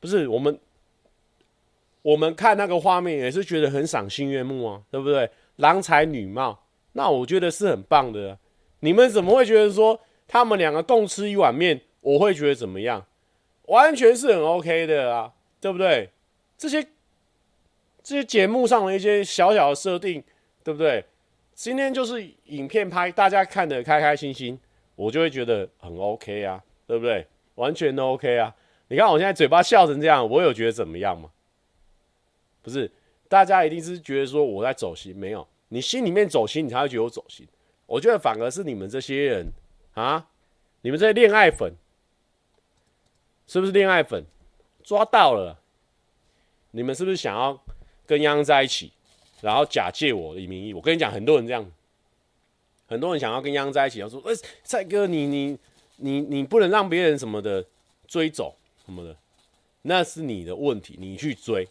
[0.00, 0.58] 不是我们，
[2.00, 5.30] 我们看那个画面也是觉得很赏心悦目啊，对不对？
[5.56, 6.64] 郎才女貌。
[6.92, 8.38] 那我觉得是很棒的，
[8.80, 13.04] 你们怎么会觉得说他们两个共吃一碗面，我会觉得怎么样？
[13.66, 16.10] 完全是很 OK 的啊，对不对？
[16.56, 16.82] 这些
[18.02, 20.22] 这些节目上的一些小小的设定，
[20.62, 21.04] 对不对？
[21.54, 24.58] 今天就是影片拍，大家看得开开心心，
[24.96, 27.26] 我就会觉得很 OK 啊，对不对？
[27.54, 28.52] 完全都 OK 啊！
[28.88, 31.30] 你看我现在嘴巴笑成这样，我有觉得怎么样吗？
[32.62, 32.90] 不是，
[33.28, 35.46] 大家一定是觉得说我在走心，没有。
[35.68, 37.46] 你心里面走心，你才会觉得我走心。
[37.86, 39.46] 我觉得反而是你们这些人
[39.92, 40.26] 啊，
[40.80, 41.72] 你们这些恋爱粉，
[43.46, 44.24] 是不是恋爱粉？
[44.82, 45.58] 抓到了，
[46.72, 47.58] 你们是不是想要
[48.06, 48.92] 跟央央在一起，
[49.40, 50.74] 然后假借我的名义？
[50.74, 51.64] 我跟你讲，很多人这样，
[52.86, 54.32] 很多人想要跟央央在一起，要说：“哎、
[54.62, 55.58] 帅，哥，你你
[55.96, 57.64] 你你不能让别人什么的
[58.06, 59.16] 追走什么的，
[59.82, 61.66] 那是你的问题，你去追。”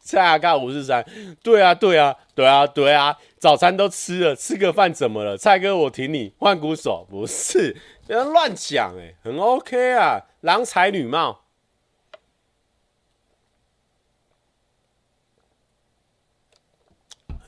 [0.00, 1.04] 蔡阿嘎五四三，
[1.42, 5.36] 对啊，对啊，对啊，对啊，早餐都吃了，吃个饭怎么了？
[5.36, 11.42] 蔡哥，我挺你，换鼓手不是，不要乱讲哎，很 OK 啊，郎才女貌。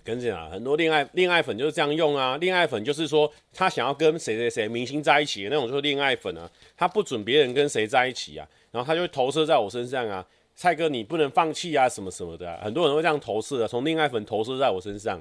[0.02, 10.26] 跟你讲，很多恋爱恋爱粉就是这样用啊，恋爱粉就是说他想要跟谁谁谁明星在一起那种，就是恋爱粉啊，他不准别人跟谁在一起啊，然后他就会投射在我身上啊。
[10.60, 15.18] 蔡哥，你不能放弃啊，什么什么的、很多人会这样投射啊，从恋爱粉投射在我身上。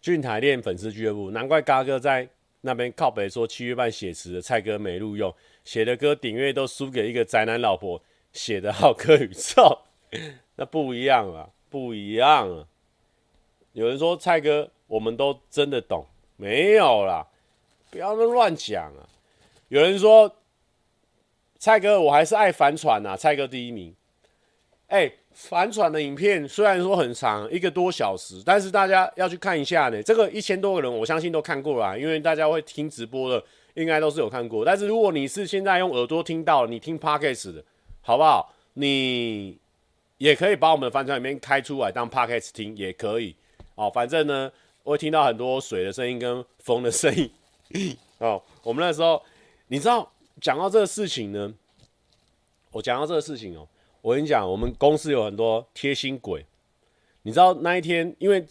[0.00, 2.26] 俊台练粉丝俱乐部，难怪嘎哥在
[2.62, 5.34] 那边靠北说七月半写词的蔡哥没录用，
[5.64, 8.02] 写的歌顶月都输给一个宅男老婆
[8.32, 9.80] 写的好歌宇宙，
[10.56, 12.66] 那不一样啊，不一样啊。
[13.74, 16.06] 有人说蔡哥，我们都真的懂，
[16.36, 17.26] 没有啦，
[17.90, 19.04] 不要那乱讲啊。
[19.68, 20.34] 有人说。
[21.58, 23.92] 蔡哥，我还是爱帆船呐，蔡哥第一名。
[24.86, 30.02] 哎、欸，帆船的影片虽然说很长，一个多小时，但是大家要去看一下呢。
[30.02, 33.44] 这个一千多个人，我相信都看过了，因为大家会听直播的，
[33.74, 34.64] 应该都是有看过。
[34.64, 37.64] 但是如果你是现在用耳朵听到，你听 Podcast 的，
[38.00, 38.54] 好不好？
[38.74, 39.58] 你
[40.18, 43.34] 也可以把我们的帆船里面开出来当 Podcast 听，也可以。
[43.74, 44.50] 哦，反正呢，
[44.84, 47.30] 我会听到很多水的声音跟风的声音。
[48.18, 49.20] 哦，我们那时候，
[49.66, 50.08] 你知道。
[50.40, 51.54] 讲到这个事情呢，
[52.70, 53.66] 我讲到这个事情哦、
[54.00, 56.44] 我跟你讲，我们公司有很多贴心鬼。
[57.22, 58.46] 你知道那一天，因为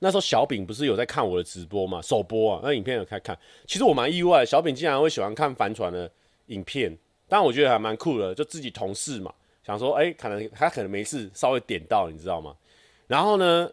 [0.00, 3.38] 那时候小饼不是有在看我的直播嘛，首播啊，那影片有开看。
[3.66, 6.10] 其实我蛮意外，小饼竟然会喜欢看帆船的
[6.46, 6.94] 影片，
[7.28, 9.32] 但我觉得还蛮酷的，就自己同事嘛，
[9.64, 12.54] 想说，哎、可能他可能没事，稍微点到，你知道吗？
[13.06, 13.70] 然后呢，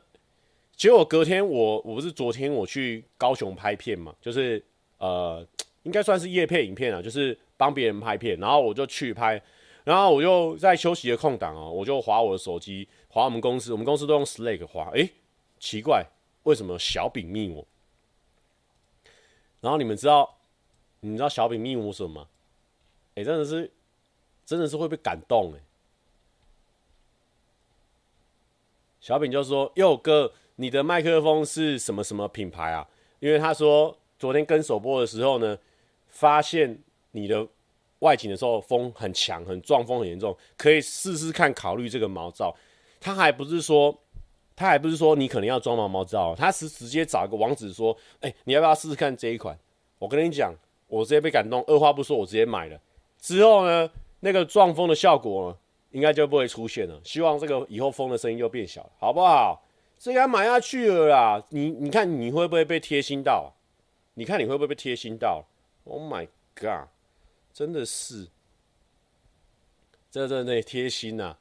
[0.75, 4.63] 结果隔天我我不是昨天我去高雄拍片嘛，就是
[4.99, 5.45] 呃，
[5.83, 7.37] 应该算是夜配影片啊，就是。
[7.57, 9.41] 帮别人拍片，然后我就去拍，
[9.83, 15.11] 然后我就在休息的空档哦，我就滑我的手机，滑我们公司，我们公司都用 Slack 滑，诶，
[15.59, 16.05] 奇怪，
[16.43, 17.65] 为什么小饼密我？
[19.59, 20.37] 然后你们知道，
[20.99, 22.27] 你知道小饼密我什么吗？
[23.15, 23.71] 诶，真的是，
[24.45, 25.59] 真的是会被感动诶。
[29.01, 32.87] 小饼就说：“哟哥，你的麦克风是什么什么品牌啊？”
[33.19, 35.57] 因为他说昨天跟首播的时候呢，
[36.07, 36.83] 发现。
[37.19, 37.45] 你的
[37.99, 42.55] 外景的时候风很强，很撞风很严重，可以试试看考虑这个毛罩。
[43.01, 43.97] 他还不是说，
[44.55, 49.57] 他还不是说你可能要装毛毛罩，他是直接找一个网址说，哎、你要不要试试看这一款？
[49.97, 50.53] 我跟你讲，
[50.87, 52.79] 我直接被感动，二话不说，我直接买了。
[53.19, 53.89] 之后呢，
[54.19, 55.57] 那个撞风的效果呢，
[55.89, 57.01] 应该就不会出现了。
[57.03, 59.63] 希望这个以后风的声音又变小了，好不好？
[59.97, 61.43] 这该买下去了啦。
[61.49, 63.55] 你你看你会不会被贴心到？
[64.13, 65.43] 你看你会不会被贴心到
[65.85, 66.89] ？Oh my god！
[67.57, 68.27] 真的是，
[70.11, 71.35] 这真的贴心呐、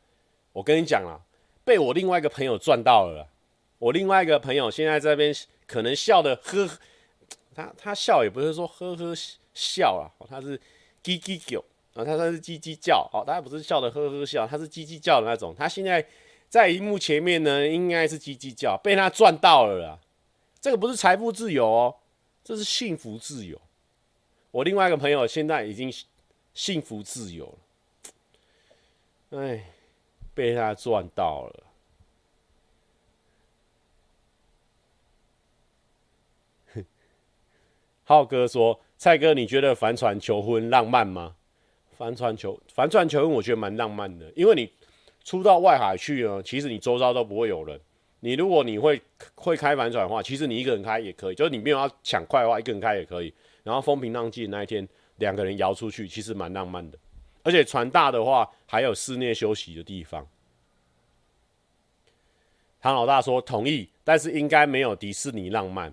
[0.55, 1.21] 我跟你讲啦，
[1.63, 3.29] 被我另外一个朋友赚到了。
[3.79, 5.31] 我另外一个朋友现在这边
[5.67, 6.67] 可能笑的呵，
[7.55, 9.15] 他他笑也不是说呵呵
[9.53, 10.59] 笑啊，他是
[11.05, 11.63] 叽叽叫
[11.93, 15.55] 啊，他他是叽叽叫，哦，他不是笑的呵呵笑，他是叽叽叫的那种。
[15.55, 16.03] 他现在
[16.49, 20.01] 在荧幕前面呢，应该是叽叽叫，被他赚到了啦。
[20.63, 21.95] 这个不是财富自由哦，
[22.43, 23.61] 这是幸福自由。
[24.57, 25.93] 我另外一个朋友现在已经
[26.55, 29.39] 幸福自由了。
[29.39, 29.63] 哎，
[30.33, 31.63] 被他赚到了。
[38.05, 41.37] 浩哥说：“蔡哥，你觉得帆船求婚浪漫吗？
[41.99, 44.73] 帆船求帆船求婚，我觉得蛮浪漫的，因为你
[45.23, 47.79] 出到外海去呢，其实你周遭都不会有人。
[48.21, 49.03] 你如果你会
[49.35, 53.35] 会开帆船的话，其实你一个人开也可以，就是你没有要抢快的话，一个人开也可以。
[53.67, 56.97] 然后风平浪静那一天，两个人摇出去，其实蛮浪漫的。”
[57.43, 60.25] 而且船大的话，还有室内休息的地方。
[62.81, 65.93] 唐老大说同意，但是应该没有迪士尼浪漫。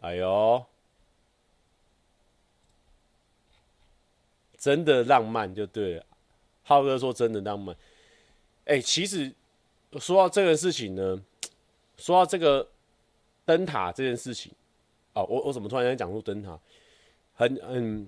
[0.00, 0.64] 哎呦，
[4.56, 6.06] 真的浪漫就对了。
[6.62, 7.76] 浩哥说真的浪漫。
[8.64, 9.30] 哎、其实
[9.98, 11.22] 说到这个事情呢，
[11.98, 12.66] 说到这个
[13.44, 14.50] 灯塔这件事情，
[15.12, 16.58] 哦，我我怎么突然间讲出灯塔？
[17.34, 18.06] 很嗯。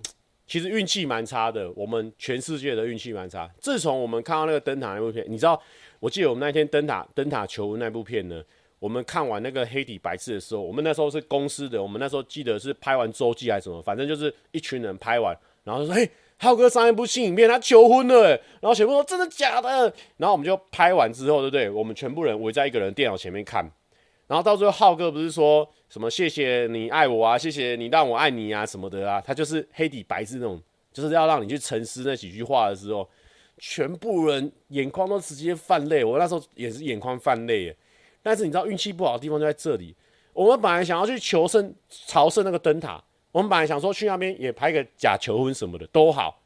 [0.49, 3.51] 其实运气蛮差的，我们全世界的运气蛮差。
[3.59, 5.61] 自从我们看到那个灯塔那部片，你知道，
[5.99, 8.41] 我记得我们那天灯塔灯塔求婚那部片呢，
[8.79, 18.31] 我们看完那个黑底白字的时候，我们那时候是公司的，我们那时候记得是拍完周记还是什么，反正就是一群人拍完，然后说：“嘿，浩哥上一部新影片，他求婚了。”
[18.63, 21.69] 然后全部说：“真的假的？”然后我们就拍完之后，对不对？
[21.69, 23.69] 我们全部人围在一个人电脑前面看。
[24.29, 29.21] 然后到最后，浩哥不是说什么“谢谢你爱我啊，谢谢你让我爱你啊”什么的啊？
[29.21, 30.61] 他就是黑底白字那种，
[30.93, 33.09] 就是要让你去沉思那几句话的时候，
[33.59, 36.05] 全部人眼眶都直接泛泪。
[36.05, 37.77] 我那时候也是眼眶泛泪耶。
[38.23, 39.95] 但是你知道运气不好的地方就在这里。
[40.33, 46.43] 我们本来想要去求圣朝圣那个灯塔，我们本来想说去那边也拍个假求婚什么的都好，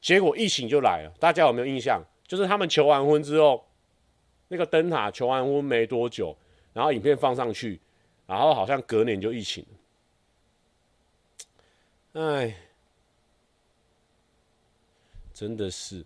[0.00, 1.12] 结果疫情就来了。
[1.18, 2.02] 大家有没有印象？
[2.26, 3.64] 就是他们求完婚之后，
[4.48, 6.36] 那个灯塔求完婚没多久。
[6.72, 7.78] 然后影片放上去，
[8.26, 9.66] 然后好像隔年就疫情
[12.14, 12.56] 了，哎，
[15.34, 16.04] 真的是。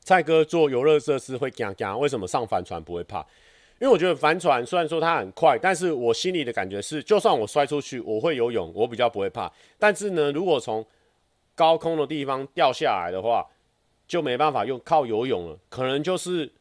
[0.00, 3.20] 蔡哥做游乐设施会惊惊，为什么上帆船不会怕？
[3.78, 9.52] 因为我觉得帆船虽然说它很快，但是我心里的感觉是，就算我摔出去，我会游泳，我比较不会怕。
[9.78, 10.84] 但是呢，如果从
[11.54, 13.46] 高空的地方掉下来的话，
[14.08, 16.52] 就没办法用靠游泳了，可能就是。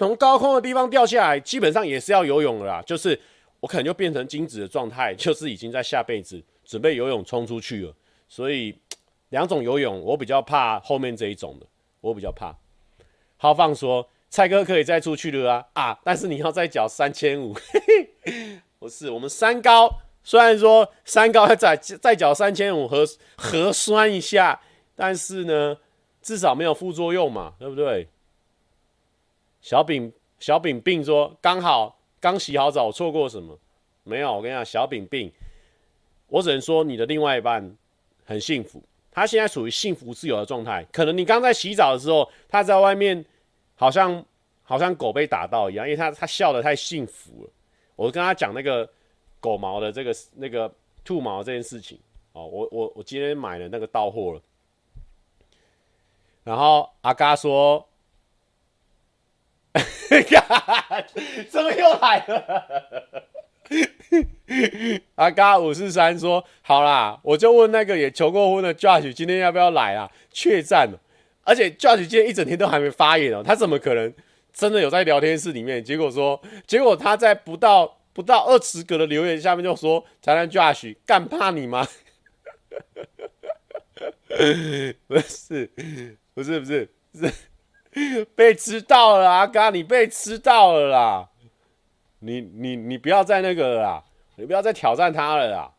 [0.00, 2.82] 从高空的地方掉下来，基本上也是要游泳的啦。
[2.86, 3.20] 就是
[3.60, 7.94] 我可能就变成精子的状态，就是已经在下辈子准备游泳冲出去了。
[8.26, 8.74] 所以
[9.28, 11.66] 两种游泳，我比较怕后面这一种的，
[12.00, 12.56] 我比较怕。
[13.36, 16.00] 浩放说：“蔡哥可以再出去了啊啊！
[16.02, 17.54] 但是你要再缴三千五。
[18.80, 19.94] 不是，我们三高
[20.24, 23.04] 虽然说三高要再再缴三千五核
[23.36, 24.62] 核酸一下，
[24.96, 25.76] 但是呢，
[26.22, 28.08] 至少没有副作用嘛，对不对？”
[29.60, 33.58] 小饼小饼病说：“刚好刚洗好澡，错过什么？
[34.04, 34.34] 没有。
[34.34, 35.30] 我跟你讲，小饼病，
[36.28, 37.76] 我只能说你的另外一半
[38.24, 40.82] 很幸福，他现在属于幸福自由的状态。
[40.90, 43.22] 可能你刚在洗澡的时候，他在外面
[43.74, 44.24] 好像
[44.62, 47.50] 好像狗被打到一样，因为他他笑得太幸福了。
[47.96, 48.90] 我跟他讲那个
[49.40, 50.72] 狗毛的这个那个
[51.04, 51.98] 兔毛这件事情
[52.32, 54.40] 哦，我我我今天买了那个到货了，
[56.44, 57.86] 然后阿嘎说。”
[61.48, 63.28] 怎么又来了？
[65.14, 70.10] 阿嘎五四三说：“好啦，我就问那个也求过婚的 Josh，今天要不要来啊？
[70.32, 70.90] 确战，
[71.44, 74.12] 而且 Josh 今天一整天都还没发言哦，他怎么可能
[74.52, 75.84] 真的有在聊天室里面？
[75.84, 81.86] 结果说，结果他在不到不到二十个的留言下面就说：‘才能 Josh 干怕你吗？’
[85.06, 85.70] 不是，
[86.34, 87.32] 不是，不是，是。”
[88.36, 91.30] 被吃到了，阿嘎，你被吃到了啦！
[92.20, 94.04] 你你你不要再那个了啦，
[94.36, 95.74] 你不要再挑战他了啦！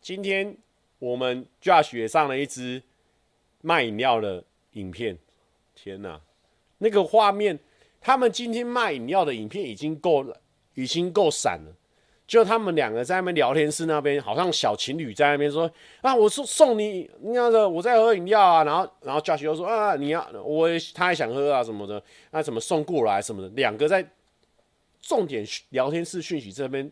[0.00, 0.56] 今天
[0.98, 2.82] 我们 Josh 也上了一支
[3.60, 5.18] 卖饮料的影片，
[5.74, 6.20] 天哪，
[6.78, 7.58] 那个画面，
[8.00, 10.40] 他们今天卖饮料的影片已经够了，
[10.74, 11.74] 已经够闪了。
[12.26, 15.70] 就他们两个在那边聊天室那边，好像小情侣在那边说
[16.00, 24.08] 啊，我送送你那个我在喝饮料啊，然后然后 Josh 又说啊，你要我也他也想喝啊什么的，那怎么送过来什么的，两个在
[25.02, 26.90] 重点聊天室讯息这边，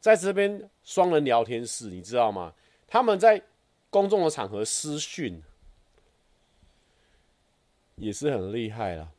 [0.00, 2.54] 在这边双人聊天室，你知道吗？
[2.88, 3.42] 他们在
[3.90, 5.42] 公众的场合私讯，
[7.96, 9.12] 也是很厉害了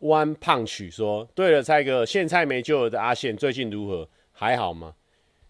[0.00, 4.08] One Punch 说：“对了，蔡哥，现菜没救了的阿宪最近如何？
[4.32, 4.94] 还好吗？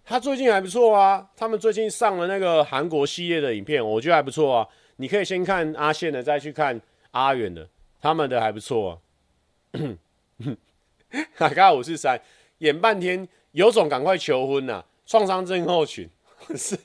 [0.04, 1.28] 他最近还不错啊。
[1.36, 4.66] 他们最近上了那个韩国系列的影片，我觉得还不错啊。
[4.96, 6.80] 你可以先看阿宪的，再去看
[7.10, 7.68] 阿远的，
[8.00, 8.98] 他们的还不错啊。
[11.36, 12.20] 哈嘎五四三
[12.58, 14.86] 演半天，有种赶快求婚呐、啊！
[15.06, 16.08] 创伤症候群
[16.56, 16.78] 是？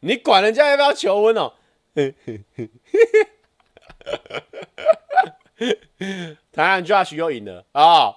[0.00, 1.54] 你管人家要不要求婚哦？”
[6.52, 8.16] 台南 Josh 又赢了啊、哦！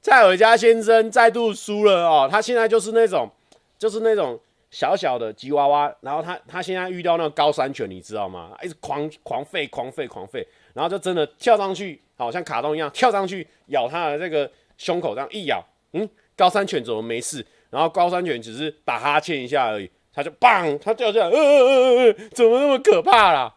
[0.00, 3.30] 蔡伟嘉先生再度输了哦，他现在就是那种，
[3.78, 4.38] 就是那种
[4.70, 8.56] 小小的吉娃娃，然后他他现在遇到那个高山犬，你知道吗？
[8.62, 17.44] 一直狂狂吠、狂吠、狂吠，然后就真的跳上去，好像卡通一样跳上去咬他的这个胸口，这样一咬，嗯，高山犬怎么没事？
[17.70, 23.54] 然后高山犬只是打哈欠一下而已，他就砰，他掉下来，呃呃呃呃，怎么那么可怕啦？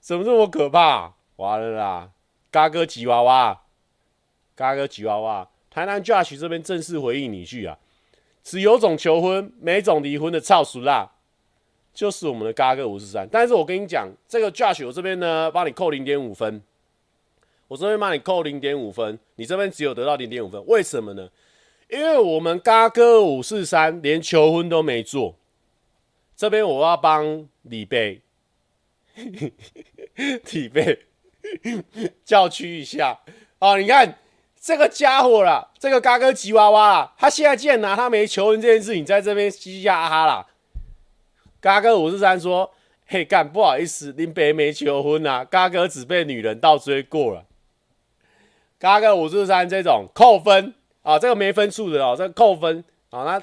[0.00, 1.14] 怎么这么可怕？
[1.36, 2.10] 完了啦！
[2.52, 3.62] 嘎哥吉娃娃，
[4.54, 7.78] 嘎哥吉娃娃，台南 judge 这边正式回应你一句啊，
[8.44, 11.12] 只有种求婚，没种离婚的操俗辣，
[11.94, 13.26] 就是我们的嘎哥五十三。
[13.32, 16.62] 但是我跟你讲，这个 judge 我这边呢，帮你扣零点五分，
[17.68, 21.30] 我这边帮你扣零点五分，你这边只有得到零点五分，为什么呢？
[21.88, 25.36] 因为我们嘎哥五四三连求婚都没做，
[26.36, 28.20] 这边我要帮李贝，
[30.52, 31.06] 李贝。
[32.24, 33.18] 叫屈一下
[33.58, 33.78] 哦！
[33.78, 34.18] 你看
[34.60, 40.46] 这个家伙啦，这个嘎哥吉娃娃啦，他现在竟然拿他没求婚这件事情在这边嘻嘻哈哈啦。
[41.60, 42.72] 嘎哥五四三说
[43.06, 47.44] ：“嘿干，不好意思，林北没求婚啊，嘎哥只被女人倒追过了。”
[48.78, 53.42] 嘎哥五四三这种扣分啊，这个没分数的哦，这个扣分啊，那。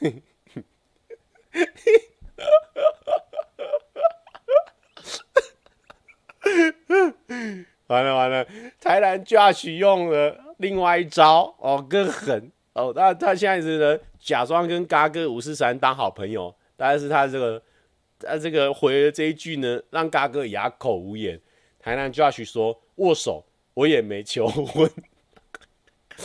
[7.88, 8.46] 完了完了，
[8.80, 12.92] 台南 Josh 用了另外一招哦，更狠哦。
[12.94, 17.62] 那他现在是呢，假装跟嘎哥五四三当好朋友，但是他这个
[18.18, 21.38] 他这个回了这一句呢，让嘎哥哑口无言。
[21.78, 23.44] 台南 Josh 说：“握手，
[23.74, 24.88] 我也没求婚。”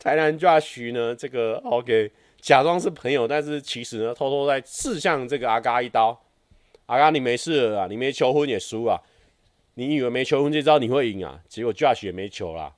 [0.00, 6.18] 台南 Josh 呢，这个 OK，假装是朋友，但是其实呢，偷偷在刺向这个阿嘎一刀。
[6.86, 8.98] 阿嘎，你没事了啊，你没求婚也输啊。
[9.74, 11.40] 你以为没求婚这招你会赢啊？
[11.48, 12.74] 结果 Josh 也没求啦。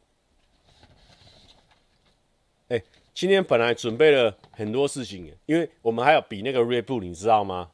[2.68, 2.80] 哎、
[3.12, 7.70] 今天本来准备了很多事情，因为我们还有比那个 Red Bull，你知道吗？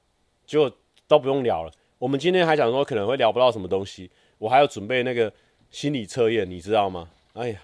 [0.46, 0.72] 结果
[1.06, 1.72] 都不用聊了。
[1.98, 5.32] 我们今天还想说可能会聊不到什么东西，我还要准备那个
[5.70, 7.10] 心理测验，你知道吗？
[7.34, 7.62] 哎呀，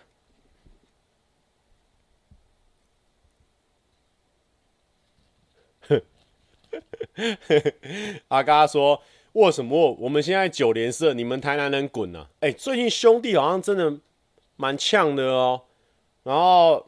[8.28, 9.00] 阿嘎说。
[9.34, 9.92] 握什么握？
[10.00, 12.26] 我们现在九连胜，你们台南人滚呐！
[12.40, 14.00] 哎，最近兄弟好像真的
[14.56, 15.62] 蛮呛的哦。
[16.22, 16.86] 然后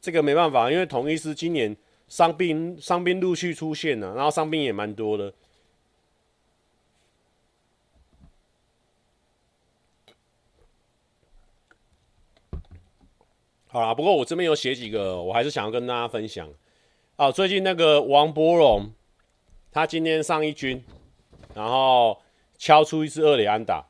[0.00, 1.76] 这个没办法，因为同一师今年
[2.08, 5.32] 伤病伤病陆续出现了，然后伤病也蛮多的。
[13.68, 16.48] 好啦，不过我这边有写几个，我还是想要跟大家分享。
[17.14, 18.90] 啊，最近那个王柏荣，
[19.70, 20.84] 他今天上一军。
[21.54, 22.20] 然后
[22.58, 23.84] 敲出一支二垒安打，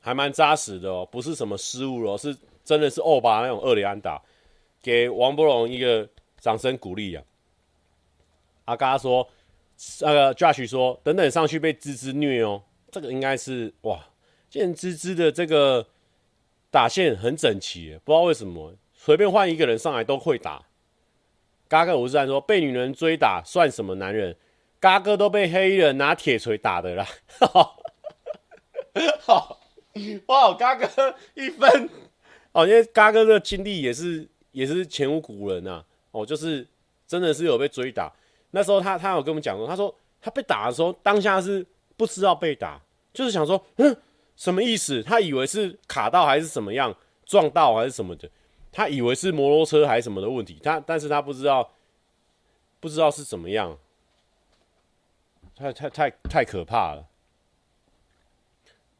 [0.00, 4.20] 还蛮扎实的哦，不是什么失误哦，是真的是欧巴那种二垒安打，
[4.82, 7.24] 给王柏融一个掌声鼓励啊！
[8.66, 9.26] 阿嘎说，
[10.00, 14.06] 那个 Josh 说，等等上去被滋滋虐哦，这个应该是哇，
[14.50, 15.86] 见滋滋的这个
[16.70, 20.66] 打线很整齐，不知道为什么随便换一个人上来都会打。
[21.66, 24.36] 嘎哥五十三说，被女人追打算什么男人？
[24.80, 27.06] 嘎哥都被黑人拿铁锤打的啦，
[29.20, 29.60] 好，
[30.26, 30.86] 哇，嘎哥
[31.34, 31.90] 一分。
[32.52, 36.66] 哦，因为嘎哥的经历也是也是前无古人呐，哦，就是
[37.06, 38.12] 真的是有被追打，
[38.52, 41.64] 那时候他他有跟我们讲过，他说他被打的时候当下是
[41.96, 42.80] 不知道被打，
[43.12, 43.96] 就是想说嗯
[44.36, 46.94] 什么意思，他以为是卡到还是怎么样
[47.26, 48.28] 撞到还是什么的，
[48.72, 51.70] 他以为是摩托车还是什么的问题，他但是他不知道
[52.80, 53.76] 不知道是怎么样。
[55.58, 57.08] 太太太太可怕了！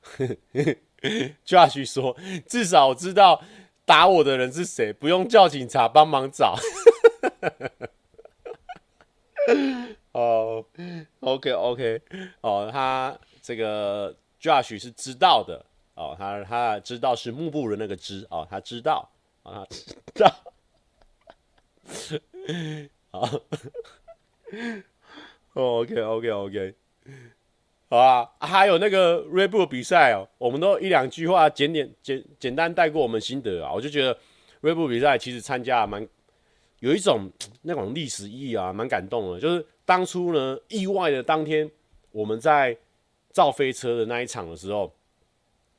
[1.46, 2.16] Josh 说
[2.48, 3.40] ：“至少我知道
[3.84, 6.56] 打我的人是谁，不用叫警察帮忙找。”
[10.10, 10.64] 哦
[11.20, 12.02] ，OK OK，
[12.40, 19.08] 哦，他这个 Josh 是知道的哦，他他知道是幕布的那个知哦，他知道
[19.44, 19.94] 啊，他知
[20.24, 20.34] 道。
[23.12, 23.28] 好。
[25.58, 26.74] 哦，OK，OK，OK。
[27.90, 33.72] 好啊，还有那个 Reebu 比赛哦，我们都一两句话简点简简单带过我们心得啊。
[33.72, 34.16] 我就觉得
[34.62, 36.06] Reebu 比赛其实参加蛮
[36.78, 37.28] 有一种
[37.62, 39.40] 那种历史意义啊，蛮感动的。
[39.40, 41.68] 就是当初呢，意外的当天
[42.12, 42.76] 我们在
[43.32, 44.94] 造飞车的那一场的时候，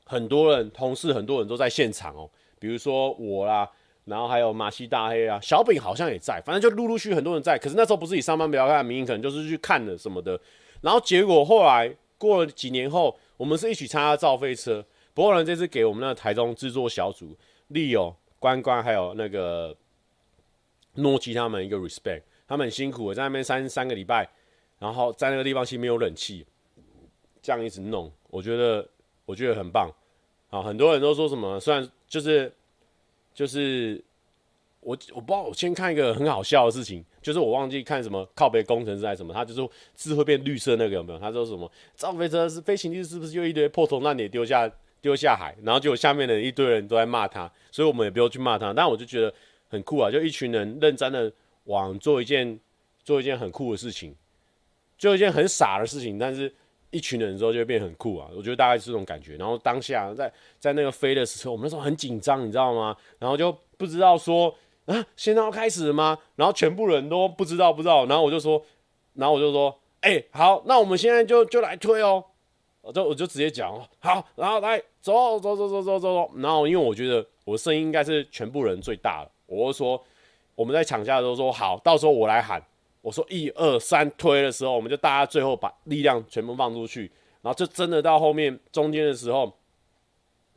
[0.04, 3.70] 很多人同事很多人都在现场哦，比如说我啦，
[4.10, 7.56] 然后还有马西大黑啊，小饼好像也在，反正就陆陆续很多人在。
[7.56, 10.38] 可是那时候不是以上班不要看，明明可能就是去看的什么的。
[10.80, 14.84] 然后结果后来过了几年后，我们是一起参加造飞车。
[15.14, 17.36] 不过呢，这次给我们那个台中制作小组
[17.68, 19.76] 利友、关关还有那个
[20.94, 24.28] 诺基他们一个 respect，他们很辛苦，在那边三三个礼拜，
[24.80, 26.44] 然后在那个地方其实没有冷气，
[27.40, 28.88] 这样一直弄，我觉得
[29.24, 29.88] 我觉得很棒。
[30.50, 32.52] 啊，很多人都说什么，虽然就是
[33.34, 34.02] 就是。
[34.82, 41.18] 我我不知道，我先看一个很好笑的事情，就是我忘记看什么靠北工程师还是什么，他就说字会变绿色那个有没有？
[41.18, 44.72] 他说什么造飞车是飞行器是不是就一堆破铜烂铁丢下
[45.02, 48.72] 丢下海，然后就下面的一堆人都在骂他，所以我们也不用去骂他。
[48.72, 49.30] 但我就觉得
[49.68, 51.30] 很酷啊，就一群人认真的
[51.64, 52.58] 往做一件
[53.04, 54.16] 做一件很酷的事情，
[54.96, 56.50] 做一件很傻的事情，但是
[56.90, 58.28] 一群人之后就会变很酷啊。
[58.36, 59.36] 我觉得大概是这种感觉。
[59.36, 62.96] 然后当下在在那个飞的时候，我们那时候很紧张，你知道吗？
[63.18, 64.54] 然后就不知道说。
[64.86, 66.18] 啊，现在要开始了吗？
[66.34, 68.06] 然后全部人都不知道，不知道。
[68.06, 68.60] 然后我就说，
[69.14, 72.24] 然后我就说，哎、好，那我们现在就就来推哦。
[72.80, 76.30] 我就我就直接讲，好，然后来走走走走走走走。
[76.38, 80.02] 然后因为我觉得我声音应该是全部人最大的，我就说
[80.56, 82.60] 我们在抢下的时候说好，到时候我来喊，
[83.02, 87.10] 我说一二三推的时候，我们就大家最后把力量全部放出去，
[87.42, 89.52] 然后就真的到后面中间的时候，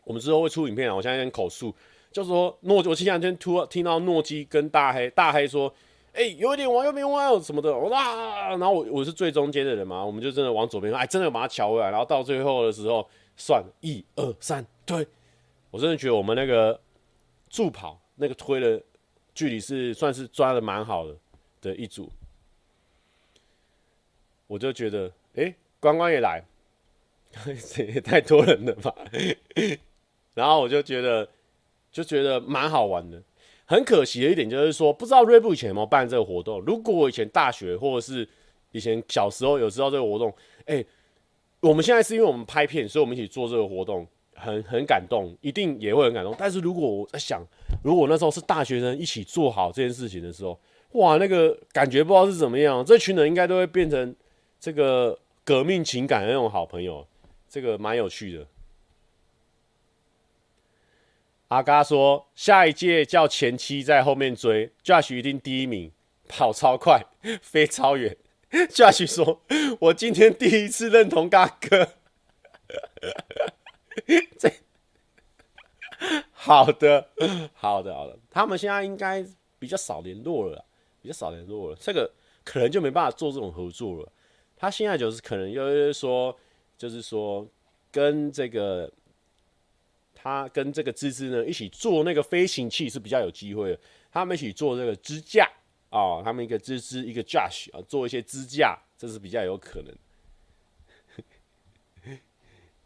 [0.04, 1.74] 我们之后会出影片啊，我现在先口述。
[2.12, 5.74] 就说诺，我前两天突然听到诺基跟大黑，大黑说
[6.14, 11.90] ：“哎、有一点往右边弯什么的。”哇，然后我我是最中间的人嘛，我们就真的往左边，哎，真的把它调回来。
[11.90, 15.08] 然后到最后的时候，算一二三推，
[15.72, 16.80] 我真的觉得我们那个
[17.50, 18.80] 助跑那个推的
[19.34, 21.16] 距离是算是抓的蛮好的
[21.62, 22.12] 的一组。
[24.54, 26.44] 我就觉得，哎、关关也来，
[27.70, 28.94] 这 也太多人了吧？
[30.36, 31.28] 然后我就觉得。
[31.94, 33.22] 就觉得蛮好玩的，
[33.66, 36.60] 很可惜的一点就是说，不知道 Red Bull 以前有没有办这个活动。
[36.62, 38.28] 如果我以前大学或者是
[38.72, 40.34] 以前小时候有知道这个活动，
[40.66, 40.84] 哎、
[41.60, 46.34] 我们现在是因为我们拍片，所以我们一起做这个活动，很很感动，一定也会很感动。
[46.36, 47.46] 但是如果我在想，
[47.84, 50.60] 如果那时候是大学生一起做好这件事情的时候，
[50.94, 54.16] 哇，那个感觉不知道是怎么样，这群人应该都会变成
[54.64, 57.06] 这个革命情感的那种好朋友，
[57.50, 58.48] 这个蛮有趣的。
[61.50, 65.92] 阿嘎说：“下一届叫前妻在后面追，Josh 一定第一名，
[66.30, 67.06] 跑超快，
[67.42, 68.16] 飞超远。
[68.70, 69.42] ”Josh 说
[69.82, 71.96] ：“我今天第一次认同嘎哥。”
[74.40, 74.50] 这
[76.32, 77.10] 好的，
[77.54, 78.18] 好的，好的。
[78.32, 79.26] 他们现在应该
[79.60, 80.64] 比较少联络了，
[81.02, 81.78] 比较少联络了。
[81.82, 82.10] 这个
[82.46, 84.10] 可能就没办法做这种合作了。
[84.64, 86.34] 他现在就是可能又说，
[86.78, 87.46] 就是说
[87.92, 88.90] 跟这个。
[90.16, 93.80] 他跟这个芝芝呢一起做那个飞行器是比较有机会的。
[94.10, 95.44] 他们一起做这个支架
[95.90, 99.94] 啊、哦，他们一个芝芝一个 Josh 啊，做一些支架，这是比较有可能。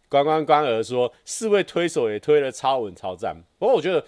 [0.10, 3.38] 关关关儿说，四位推手也推了超稳超赞。
[3.60, 4.04] 不过我觉得，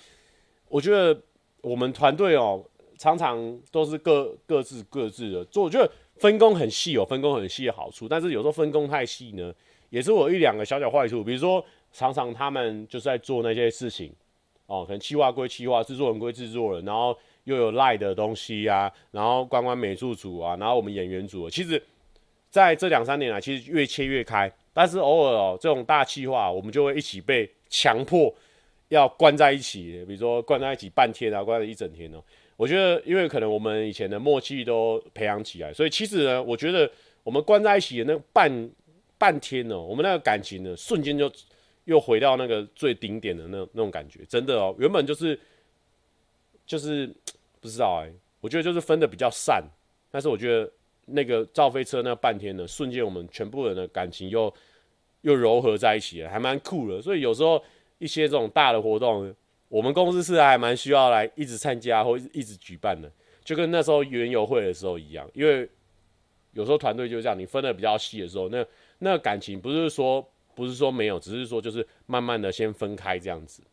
[0.68, 1.22] 我觉得
[1.62, 2.66] 我们团队哦，
[2.98, 5.66] 常常都是各各自各自的做。
[5.66, 9.54] 我觉得分工很细有分工很细的好处，但是有时候分工太细呢，
[9.90, 11.24] 也是我一两个小小坏处。
[11.24, 11.66] 比如说。
[11.92, 14.14] 常常他们就是在做那些事情，
[14.68, 21.82] 哦，可能企划归企划，制作人归制作人，然后又有赖的东西啊，然后关关美术组啊，然后我们演员组，其实
[22.52, 28.32] 在这两三年来，其实越切越开，但是偶尔哦，这种大企划，我们就会一起被强迫
[28.90, 32.22] 要关在一起，比如说关在一起半天啊，关了一整天哦。
[32.60, 36.92] 我觉得，因为可能我们以前的默契都培养起来，所以其实呢，我觉得
[37.24, 38.70] 我们关在一起的那半
[39.18, 41.32] 半天呢，我们那个感情呢，瞬间就。
[41.86, 45.40] 又回到那个最顶点的那那种感觉，真的哦，原本就是
[46.64, 47.12] 就是
[47.60, 49.64] 不知道哎、我觉得就是分的比较散，
[50.12, 50.72] 但是我觉得
[51.06, 54.54] 那个造飞车那半天呢，瞬间我们全部人的感情又
[55.22, 57.02] 又柔合在一起了，还蛮酷的。
[57.02, 57.60] 所以有时候
[57.98, 59.34] 一些这种大的活动，
[59.70, 63.10] 我们公司是还蛮需要来一直参加或一直举办的，
[63.44, 65.70] 就跟那时候园游会的时候一样，因为
[66.52, 68.66] 有时候团队就这样，你分的比较细的时候，那
[68.98, 70.28] 那感情不是说。
[70.56, 73.64] 不是说没有，只是说就是慢慢的先分开这样子。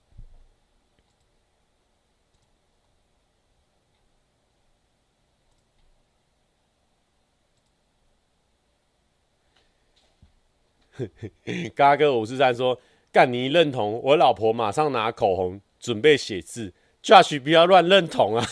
[11.74, 12.78] 嘎哥五四三说
[13.10, 16.74] ：“干你认同，我老婆马上拿口红准备写字。
[17.00, 18.44] ”Josh 不要乱认同啊！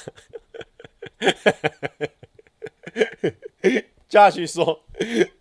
[4.09, 4.85] Josh 说：“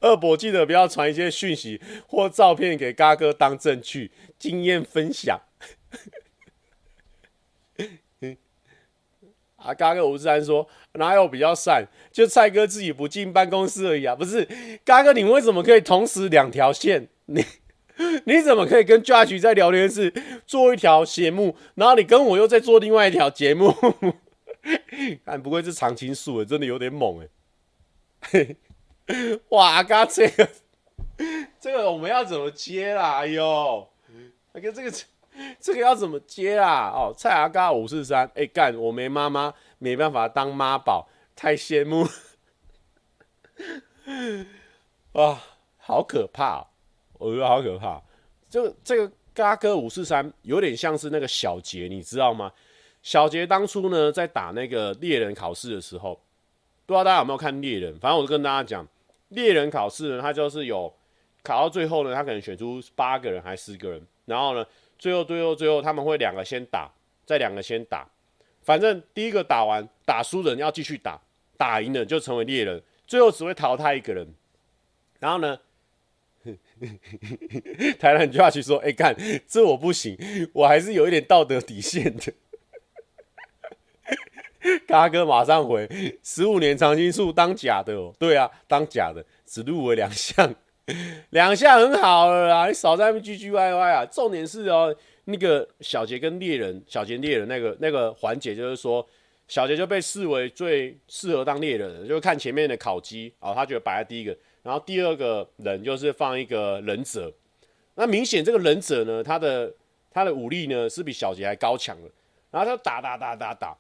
[0.02, 5.40] 二伯记得不要传一些讯息或照片给嘎哥当证据，经验分享。
[9.58, 11.86] ”啊，嘎哥吴志安说：“哪有比较善？
[12.12, 14.16] 就蔡哥自己不进办公室而已啊！
[14.16, 14.48] 不是，
[14.84, 17.08] 嘎哥，你为什么可以同时两条线？
[17.26, 17.46] 你
[18.26, 20.14] 你怎么可以跟 Judge 在聊天室
[20.46, 23.74] 做一条节目，然后你跟我又在做另外一条节目？
[25.26, 27.28] 看，不愧是常青树，真的有点猛
[28.32, 28.56] 哎！
[29.50, 30.50] 哇，嘎这个
[31.60, 33.20] 这个我们要怎么接啦？
[33.20, 33.88] 哎呦，
[34.54, 34.92] 那个这个。”
[35.60, 36.92] 这个要怎么接啦？
[36.94, 42.08] 哦，蔡阿嘎五四三，哎干，我没妈妈，没办法当妈宝，太羡慕
[45.14, 45.42] 啊，
[45.78, 46.68] 好可怕、
[47.24, 48.02] 我觉得好可怕。
[48.50, 52.52] 这个这个嘎哥五四三有点像是那个小杰，你知道吗？
[53.02, 56.16] 小杰当初呢在打那个猎人考试的时候，
[56.86, 57.98] 不知道大家有没有看猎人？
[58.00, 58.88] 反正我就跟大家讲，
[59.30, 60.94] 猎人考试呢，他就是有
[61.42, 64.66] 考到最后呢，他可能选出八个人还是十个人，然后呢。
[65.00, 66.90] 最后，最后，最后，他们会两个先打，
[67.26, 68.08] 再两个先打，
[68.62, 71.20] 反正第一个打完，打输人要继续打，
[71.58, 74.34] 打赢了就成为猎人，最后只会淘汰一个人。
[75.20, 75.60] 然后呢，
[78.00, 79.16] 台南就要去说：“哎、欸，干，
[79.48, 80.18] 这我不行，
[80.54, 82.34] 我还是有一点道德底线的。”
[84.88, 85.88] 嘎哥马上回
[86.24, 90.54] ：“十五年常青树当假的哦，对啊，当假的，只入围两项。”
[91.30, 94.06] 两项很好了啦，你少在那边唧唧歪歪啊！
[94.06, 99.08] 重点是哦，那个小杰跟猎人，小杰猎人那个那个环节，就是说
[99.48, 107.32] 小杰就被视为最适合当猎人的，就是看前面的烤鸡哦，他觉得摆在第一个，然后第二个人就是放一个忍者，
[107.94, 109.72] 那明显这个忍者呢，他的
[110.10, 112.10] 他的武力呢是比小杰还高强的，
[112.50, 113.78] 然后他打打打打打，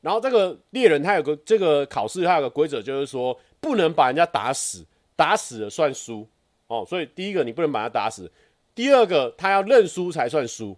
[0.00, 4.84] 然后这个猎人他有个这个考试他有个规则，就是说不能把人家打死，
[5.16, 6.28] 打死了算输。
[6.68, 8.30] 哦，所以第一个你不能把他打死，
[8.74, 10.76] 第二个他要认输才算输，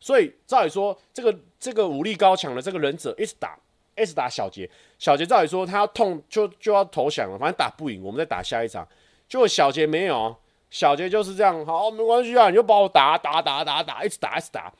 [0.00, 3.56] 所以照理说这个这个武力高强的这个忍者一直打，
[4.00, 8.86] 一直打小杰，小杰照理说他要痛就就要投降了，反正打不赢，我们再打下一场。
[9.28, 10.34] 结果小杰没有，
[10.70, 14.72] 小杰就是这样，好，没关系啊，你就把我打打打打打，一直打一直打，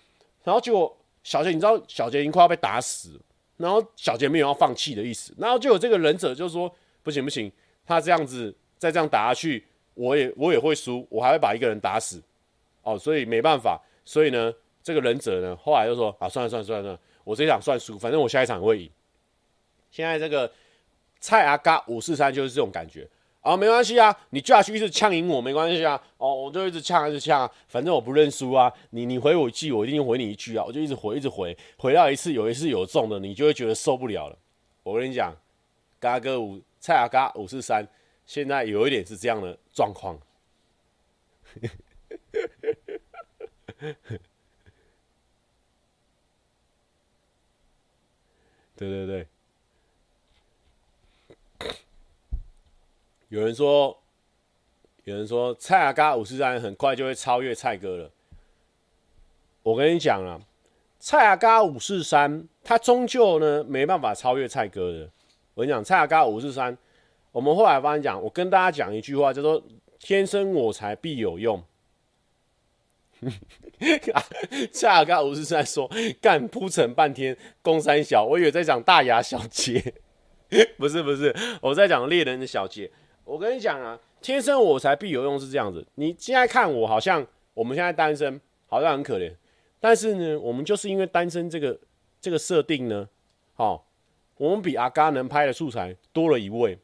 [0.44, 3.20] 然后结果小杰你知道小杰已经快要被打死，
[3.56, 7.50] 然后小杰没有要放弃的意思，然后就有这个忍者就说不行不行，
[7.86, 9.66] 他这样子再这样打下去。
[9.94, 12.22] 我也我也会输，我还会把一个人打死，
[12.82, 14.50] 哦，所以没办法，所以呢，
[14.82, 18.90] 这个忍者呢，后来就说啊，算了算了算了算了，我这一场算输，反正我下一场会赢。
[19.90, 20.50] 现在这个
[21.20, 23.08] 蔡阿嘎五四三就是这种感觉。
[23.40, 34.38] 啊，没关系啊，你就要去一直呛赢我没关系啊，哦，我就一直呛一直呛啊，反正我不认输啊，你你回我一句，我一定回你一句啊，我就一直回一直回，回到一次有一次有中的，你就会觉得受不了了。
[34.82, 35.34] 我跟你讲，
[35.98, 37.86] 嘎哥五蔡阿嘎五四三。
[38.26, 40.16] 现在有一点是这样的状况，
[48.76, 49.26] 对 对对，
[53.30, 53.96] 有人说，
[55.04, 58.10] 有人说蔡阿嘎五四三很快就会超越蔡哥了。
[59.62, 60.40] 我跟你讲啊，
[60.98, 65.08] 蔡阿嘎五四三他终究呢没办法超越蔡哥的。
[65.54, 66.76] 我跟你讲，蔡阿嘎五四三。
[67.30, 69.62] 我们后来发现讲，我跟大家讲一句话，叫做
[70.00, 71.62] “天生我材必有用”。
[74.72, 75.88] 蔡阿嘎五四三说
[76.20, 79.94] ：“干铺陈半天，攻三小，我以为在讲大牙小姐，
[80.76, 81.32] 不是不是，
[81.62, 82.90] 我在讲猎人的小姐。
[83.30, 85.86] 我跟你讲啊，天生我材必有用是这样子。
[85.94, 87.24] 你现在看我，好像
[87.54, 89.32] 我们现在单身，好像很可怜，
[89.78, 91.78] 但是呢，我们就是因为单身这个
[92.20, 93.08] 这个设定呢，
[93.54, 93.86] 好，
[94.36, 96.76] 我们比阿嘎能拍的素材多了一位。”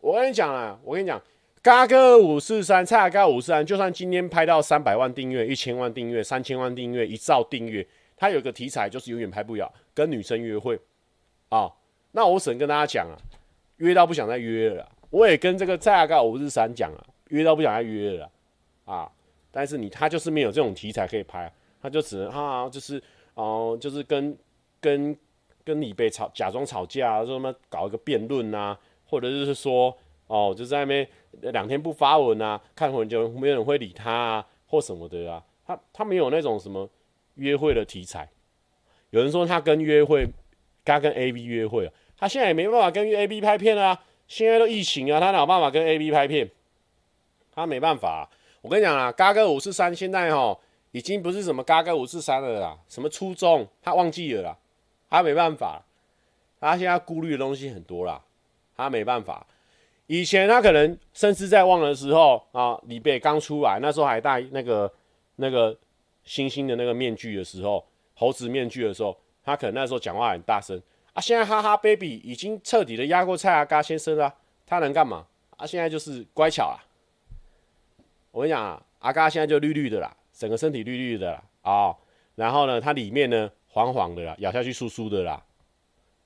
[0.00, 1.18] 我跟你讲啊，我跟你讲，
[1.62, 7.86] 嘎哥五四三，蔡阿嘎五四三，就算今天拍到三百万订阅、一千万订阅、三千万订阅、一兆订阅，
[8.18, 10.78] 他有个题材就是永远拍不了，跟女生约会
[11.48, 11.72] 啊、
[12.12, 13.16] 那我只能跟大家讲啊，
[13.78, 14.86] 约到不想再约了。
[15.10, 18.30] 我也跟这个蔡阿嘎五日三讲啊，约到不想再约了
[18.84, 19.10] 啊。
[19.50, 23.02] 但是你他就是没有这种题材可以拍，他就只能啊，就是
[23.34, 24.36] 哦、就是跟
[24.80, 25.16] 跟
[25.64, 28.78] 跟李贝吵，假装吵架，说什么搞一个辩论啊。
[29.06, 29.92] 或者就是说，
[30.28, 31.04] 哦，就在那边
[31.52, 35.42] 两天不发文啊，看会就没有人会理他啊，或什么的啊。
[35.66, 36.88] 他他没有那种什么
[37.34, 38.30] 约会的题材。
[39.10, 40.28] 有人说他跟约会，
[40.84, 44.00] 他跟 A B 约会啊，他现在也没办法跟 A B 拍片啊。
[44.30, 46.48] 现在都疫情啊，他哪有办法跟 A B 拍片？
[47.52, 48.22] 他没办法啊。
[48.62, 50.56] 我跟你讲啊，嘎哥五四三现在哦
[50.92, 54.56] 已经不是什么嘎哥五四三了啦，什么初衷他忘记了啦，
[55.08, 55.84] 他没办法，
[56.60, 58.22] 他现在顾虑的东西很多啦，
[58.76, 59.44] 他没办法。
[60.06, 64.92] 以前他可能深思在望的时候啊，李贝刚出来，那时候还戴那个
[65.36, 65.76] 那个
[66.22, 67.84] 星星的那个面具的时候，
[68.14, 70.80] 猴子面具的时候，他可能那时候讲话很大声
[71.12, 71.20] 啊。
[71.20, 74.34] 现在哈哈 baby 已经彻底的压过蔡阿嘎先生了，
[74.66, 75.26] 他能干嘛？
[75.56, 76.78] 啊，现在就是乖巧啊。
[78.30, 81.96] 我跟你讲啊，阿嘎现在就绿绿的啦，整个身体绿绿的啦啊、
[82.34, 85.44] 然后呢，它里面呢黄黄的啦，咬下去酥酥的啦。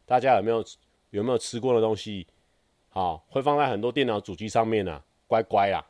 [0.06, 0.64] 大家有没有
[1.10, 2.26] 有没有吃过的东西？
[2.90, 5.84] 好、会放在很多电脑主机上面呢、啊，乖乖啦，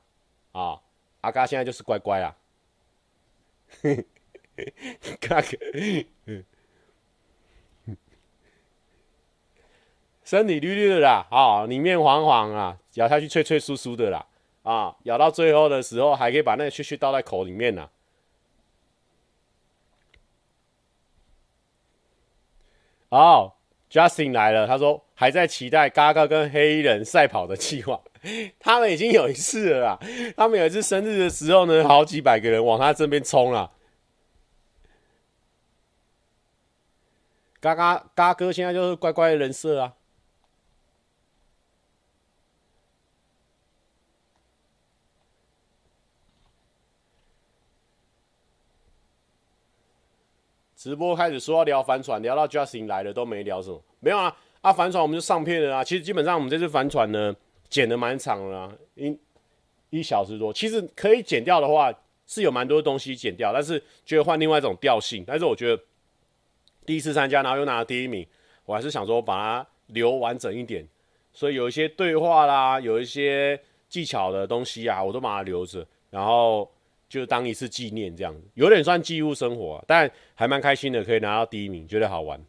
[0.53, 0.81] 啊、
[1.21, 2.35] 阿嘎现在就是乖乖啦。
[5.21, 5.59] 嘎哥，
[10.25, 14.27] 身体绿绿的啦，啊、哦，里面黄黄啊，咬下去脆脆酥酥的啦。
[14.63, 17.91] 啊，咬到最后的时候，还可以把那个屑屑倒在口里面呢、啊。
[23.11, 23.53] 哦
[23.91, 28.01] ，Justin 来了，他说还在期待嘎嘎跟黑衣人赛跑的计划。
[28.59, 29.99] 他们已经有一次了啦，
[30.35, 33.71] 他们有一次生日的时候呢，好几百个人往他这边冲了。
[37.61, 39.93] 嘎嘎嘎哥现在就是乖乖的人设啊。
[50.85, 55.83] 直播开始说要聊帆船，聊到 Justin 来了都没聊什么，没有啊啊帆船我们就上片了啊。
[55.83, 57.35] 其实基本上我们这次帆船呢
[57.71, 59.19] 剪得蛮长了，一
[59.89, 60.53] 一小时多。
[60.53, 61.91] 其实可以剪掉的话
[62.27, 65.25] 是有蛮多东西剪掉，但是觉得换另外一种调性。
[65.27, 65.83] 但是我觉得
[66.85, 68.27] 第一次参加，然后又拿了第一名，
[68.67, 70.87] 我还是想说把它留完整一点。
[71.33, 73.59] 所以有一些对话啦，有一些
[73.89, 76.71] 技巧的东西啊，我都把它留着，然后。
[77.15, 82.45] 就当一次纪念这样子，有点算记录生活，但还蛮开心的，可以拿到第一名，觉得好玩。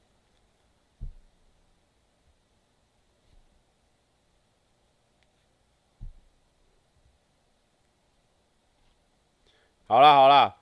[9.85, 10.55] 好啦好啦，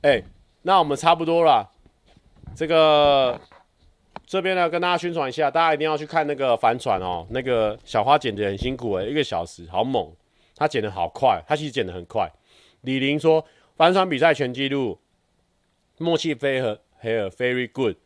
[0.00, 0.22] 哎，
[0.62, 1.70] 那我们差不多了，
[2.54, 3.38] 这个。
[4.26, 7.24] 这边呢，跟大家宣传一下，大家一定要去看那个帆船哦。
[7.30, 10.12] 那个小花剪得很辛苦诶，一个小时，好猛。
[10.56, 12.32] 他剪得好快，他其实剪得很快。
[12.80, 13.44] 李玲说，
[13.76, 14.98] 帆船比赛全纪录，
[15.98, 17.96] 默契飞和 hair very good。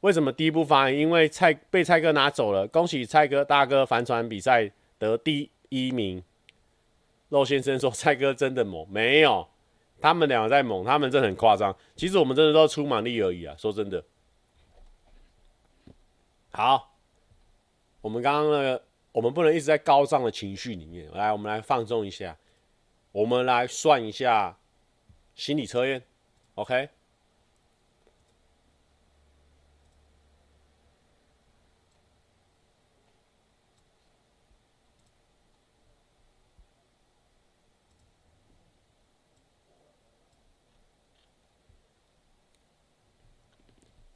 [0.00, 0.90] 为什么第一步发？
[0.90, 2.66] 因为蔡被蔡哥拿走了。
[2.66, 6.22] 恭喜蔡哥大哥，帆船比赛得第一名。
[7.28, 9.46] 肉先生说，蔡哥真的猛，没有，
[10.00, 11.76] 他们两个在猛，他们真的很夸张。
[11.94, 14.02] 其实我们真的都出蛮力而已啊，说真的。
[16.60, 16.92] 好，
[18.02, 21.10] 我们刚刚那个，我们不能一直在高涨的情绪里面。
[21.12, 22.36] 来，我们来放松一下，
[23.12, 24.58] 我们来算一下
[25.34, 26.02] 心理测验
[26.56, 26.90] ，OK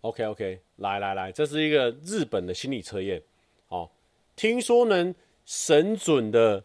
[0.04, 3.22] OK OK，来来来，这是一个日本的心理测验，
[3.68, 3.88] 哦，
[4.36, 5.14] 听说能
[5.46, 6.62] 神准的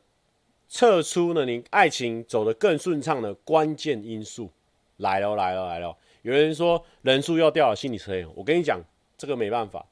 [0.67, 4.49] 测出呢，你爱情走得更顺畅的关键因素，
[4.97, 5.95] 来了来了来了。
[6.23, 8.77] 有人说人数要掉了，心理测验，我跟你讲，
[9.17, 9.85] 这个没办法。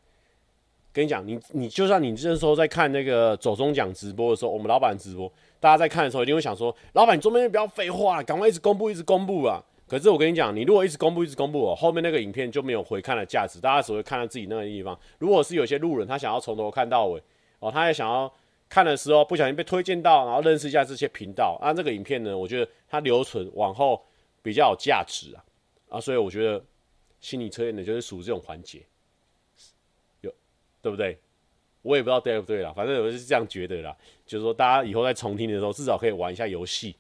[0.91, 9.63] 跟你讲，你你就算你这时候在看那个走中奖直播的时候，我们老板直播，大家在看的时候一定会想说，老板你中间不要废话，赶快一直公布，一直公布啊。
[9.87, 14.99] 可是我跟你讲，你如果一直公布一直公布哦，后面那个影片就没有回看的价值，大家只会看到自己那个地方。
[15.17, 17.23] 如果是有些路人，他想要从头看到尾
[17.59, 18.31] 哦，他也想要
[18.67, 24.05] 看的时候不小心被推荐到，然后认识一下这些频道，那这个影片呢，我觉得它留存往后
[24.41, 25.43] 比较有价值啊
[25.87, 26.61] 啊，所以我觉得
[27.21, 28.85] 心理测验的就是属于这种环节，
[30.19, 30.33] 有
[30.81, 31.17] 对不对？
[31.81, 33.95] 我也不知道对不对啦，反正我是这样觉得啦，
[34.25, 36.93] 就是说大家以后在重听的时候，至少可以玩一下游戏。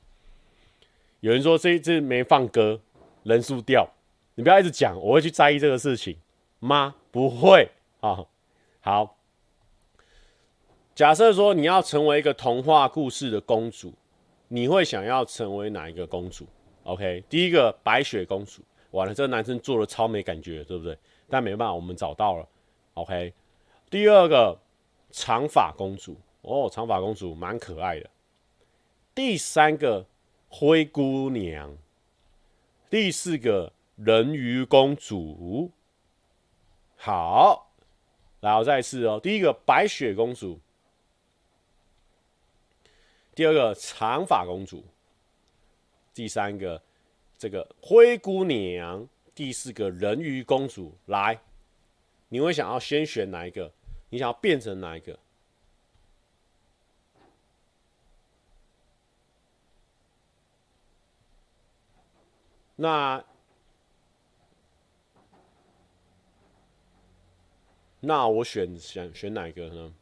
[1.19, 2.79] 有人说这这没放歌，
[3.23, 3.89] 人数掉，
[4.35, 6.15] 你不要一直讲，我会去在意这个事情
[6.59, 6.95] 吗？
[7.11, 7.67] 不会
[8.01, 8.23] 啊。
[8.81, 9.17] 好，
[10.93, 13.91] 假设说你要成为一个童话故事的公主，
[14.47, 16.45] 你会想要成为哪一个公主
[16.83, 18.61] ？OK，第一个白雪公主，
[18.91, 20.95] 完了，这个男生做的超没感觉，对不对？
[21.27, 22.47] 但没办法，我们找到了。
[22.93, 23.33] OK，
[23.89, 24.55] 第二个
[25.09, 28.07] 长发公主，哦，长发公主蛮可爱的。
[29.15, 30.05] 第三个。
[30.49, 31.77] 灰姑娘，
[32.89, 35.71] 第四个人鱼公主，
[36.95, 37.71] 好，
[38.39, 39.19] 然后再试哦。
[39.21, 40.59] 第一个白雪公主，
[43.35, 44.83] 第二个长发公主，
[46.13, 46.81] 第三个
[47.37, 50.97] 这个灰姑娘，第四个人鱼公主。
[51.05, 51.39] 来，
[52.29, 53.71] 你会想要先选哪一个？
[54.09, 55.19] 你想要变成哪一个？
[62.77, 63.23] 那
[67.99, 69.93] 那我选选选哪一个呢？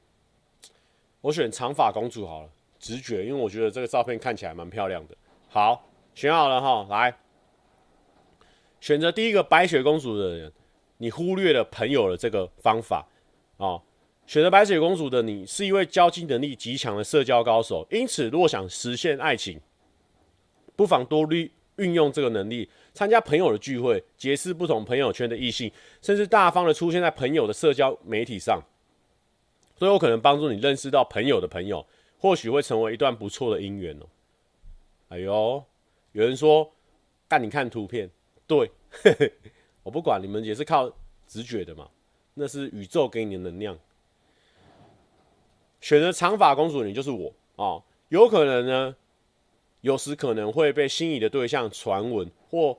[1.21, 5.17] 我选长发公主好了，直觉，因为我觉得这个照片看起来蛮漂亮的。
[5.47, 7.17] 好，选好了哈，来，
[8.79, 10.53] 选择第一个白雪公主的人，
[10.97, 13.07] 你忽略了朋友的这个方法
[13.57, 13.81] 哦。
[14.27, 19.61] 选择白雪公主的你是一位交际能力极强的社交高手，因此若想实现爱情，
[20.75, 25.71] 不妨多运运用这个能力，参加朋友的聚会，结识不同朋友圈的异性，
[26.01, 28.61] 甚至大方的出现在朋友的社交媒体上。
[29.77, 31.85] 都有可能帮助你认识到朋友的朋友，
[32.17, 34.05] 或许会成为一段不错的姻缘哦。
[35.09, 35.61] 哎呦，
[36.13, 36.71] 有人说，
[37.27, 38.09] 但你看图片，
[38.47, 38.71] 对，
[39.83, 40.89] 我不管，你们也是靠
[41.27, 41.89] 直觉的嘛，
[42.35, 43.77] 那是宇宙给你的能量。
[45.81, 48.95] 选择长发公主，你就是我、哦，有可能呢，
[49.85, 52.75] 有时可能会被心仪的对象传闻或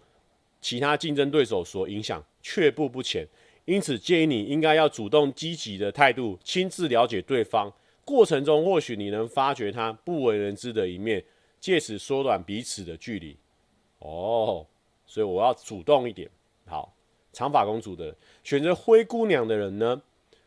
[0.60, 3.24] 其他竞争对手所影响，却步不前。
[3.64, 7.72] 因此，建议你应该要主动积极的态度，亲自了解对方。
[8.04, 11.24] 过程中，或许你能发掘他不为人知的一面，
[11.60, 13.36] 借此缩短彼此的距离。
[14.00, 14.66] 哦，
[15.06, 16.28] 所以我要主动一点。
[16.66, 16.92] 好，
[17.32, 18.12] 长发公主的
[18.42, 20.02] 选择灰姑娘的人呢，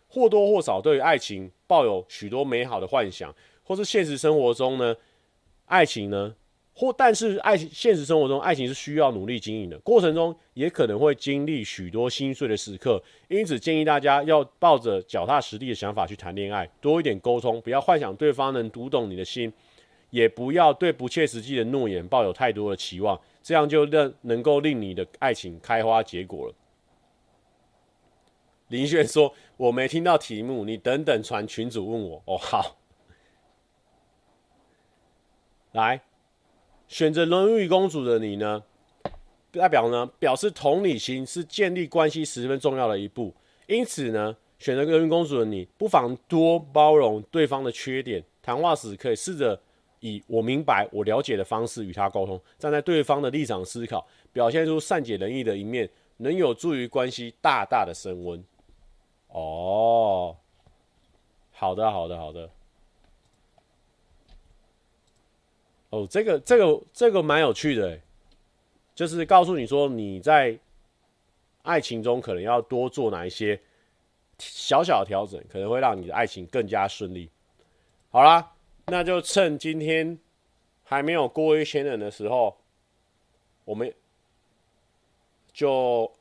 [0.10, 3.34] 或多或少对于爱情抱有许多美好的幻想，
[3.64, 4.94] 或是现实生活中呢，
[5.68, 6.36] 爱情呢。
[6.80, 19.52] 或但是爱情现实生活中，爱情是需要努力经营的，过程中也可能会经历许多心碎的时刻，因此建议大家要抱着脚踏实地的想法去谈恋爱，多一点沟通，不要幻想对方能读懂你的心，
[20.10, 26.56] 也不要对不切实际的诺言抱有太多的期望，这样就能能够令你的爱情开花结果了。
[28.70, 32.78] 林轩说：“我没听到题目，你等等传群主问我。”哦，好，
[35.74, 36.00] 来。
[36.90, 38.64] 选择人鱼公主的你呢，
[39.52, 43.34] 代表呢表示同理心是建立关系十分重要的一步。
[43.68, 48.22] 因此呢，选择人鱼公主的你，不妨多包容对方的缺点。
[48.42, 49.58] 谈话时可以试着
[50.00, 55.88] 以我明白、我了解的方式与他沟通，站在对方的立场思考，表现出善解人意的一面，
[56.18, 58.44] 能有助于关系大大的升温。
[59.28, 60.36] 哦，
[61.52, 62.50] 好的，好的，好的。
[65.90, 68.00] 哦，这个这个这个蛮有趣的，
[68.94, 70.58] 就是告诉你说你在
[71.64, 73.60] 爱情中可能要多做哪一些
[74.38, 77.28] 小小的调整，可能会让你的爱情更加顺利。
[78.12, 78.52] 好啦，
[78.86, 80.18] 那就趁今天
[80.84, 82.56] 还没有过一千人的时候，
[83.66, 83.92] 我们
[85.52, 86.12] 就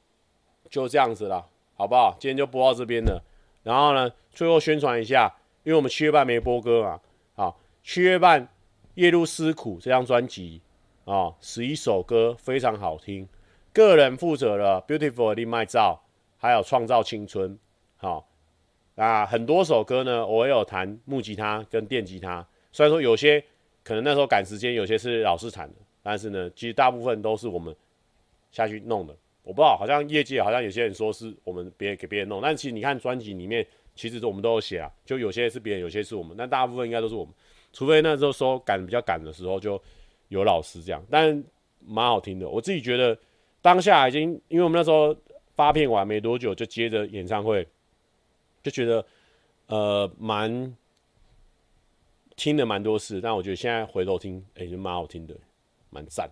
[0.71, 1.47] 就这样子了，
[1.77, 2.17] 好不好？
[2.19, 3.23] 今天就播到这边了。
[3.63, 5.31] 然后呢，最后宣传一下，
[5.63, 7.01] 因为我们七月半没播歌嘛，
[7.35, 8.49] 好，七月半。
[8.99, 10.61] 夜路思苦这张专辑
[11.05, 13.29] 啊，十一首歌非常好听。
[13.73, 16.03] 个人负责了《Beautiful 的麦照》，
[16.37, 17.55] 还有《创造青春》。
[17.97, 18.29] 好，
[18.97, 22.45] 那很多首歌呢，我也有弹木吉他跟电吉他。
[22.73, 23.41] 虽然说有些
[23.85, 27.73] 可能那时候赶时间，有些是老师弹的，但是呢，其实大部分都是我们
[28.51, 29.15] 下去弄的。
[29.45, 33.65] 我不知道，好像业界好像有些人说是我们别给别人弄，但其实你看专辑里面，
[33.95, 37.33] 其实我们都有写啊，就有些是别人，有些是我们，但大部分应该都是我们。
[37.73, 39.81] 除非那时候说赶比较赶的时候，就
[40.29, 41.45] 有老师这样，但
[41.81, 42.49] 蛮好听的。
[42.49, 43.17] 我自己觉得
[43.63, 45.15] 当下已经，因为我们那时候
[45.55, 47.67] 发片完没多久，就接着演唱会，
[48.63, 49.05] 就觉得
[49.67, 50.77] 呃蛮
[52.37, 53.21] 听了蛮多次。
[53.21, 55.35] 但我觉得现在回头听，哎、就蛮好听的，
[55.91, 56.31] 蛮赞。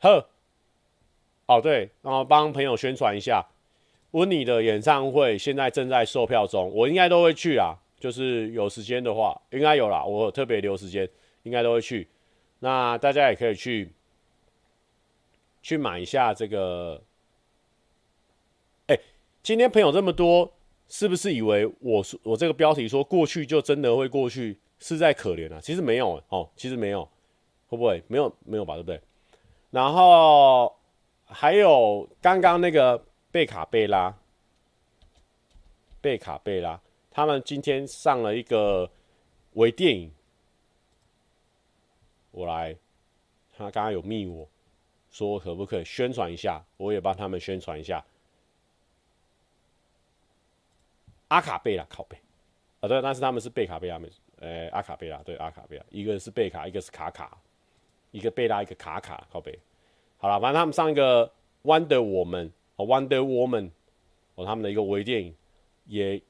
[0.00, 0.26] 呵，
[1.46, 3.46] 哦对，然后帮朋友宣传一下，
[4.10, 7.76] 温妮的演唱会现在正在售票中，我应该都会去啊。
[8.04, 10.04] 就是有时间的话，应该有啦。
[10.04, 11.08] 我特别留时间，
[11.44, 12.06] 应该都会去。
[12.58, 13.90] 那大家也可以去
[15.62, 17.02] 去买一下这个。
[18.88, 18.98] 哎、
[19.42, 20.52] 今天朋友这么多，
[20.86, 25.58] 是不是以为我说我这个标题说过去就真的会过去，是在可怜啊？
[25.58, 27.08] 其实没有哦，其实没有，
[27.68, 28.74] 会不会没有没有吧？
[28.74, 29.00] 对不对？
[29.70, 30.76] 然后
[31.24, 33.02] 还有刚刚那个
[33.32, 34.14] 贝卡贝拉，
[36.02, 36.78] 贝卡贝拉。
[37.14, 38.90] 他们今天上了一个
[39.52, 40.10] 微电影，
[42.32, 42.76] 我来，
[43.56, 44.48] 他刚刚有密我
[45.12, 48.04] 说可不可以宣传一下，我也帮他们宣传一下。
[51.28, 52.18] 阿卡贝拉靠北
[52.80, 57.38] 啊，对，但是他们是贝卡贝拉美术，诶、阿卡贝拉对阿卡贝拉，一个是贝卡，一个是卡卡，
[58.10, 59.56] 一个贝拉，一个卡卡，靠背。
[60.18, 61.30] 好了，反正他们上一个
[61.62, 63.70] Wonder Woman，Wonder Woman
[64.34, 65.32] 哦，他们的一个微电影
[65.86, 66.20] 也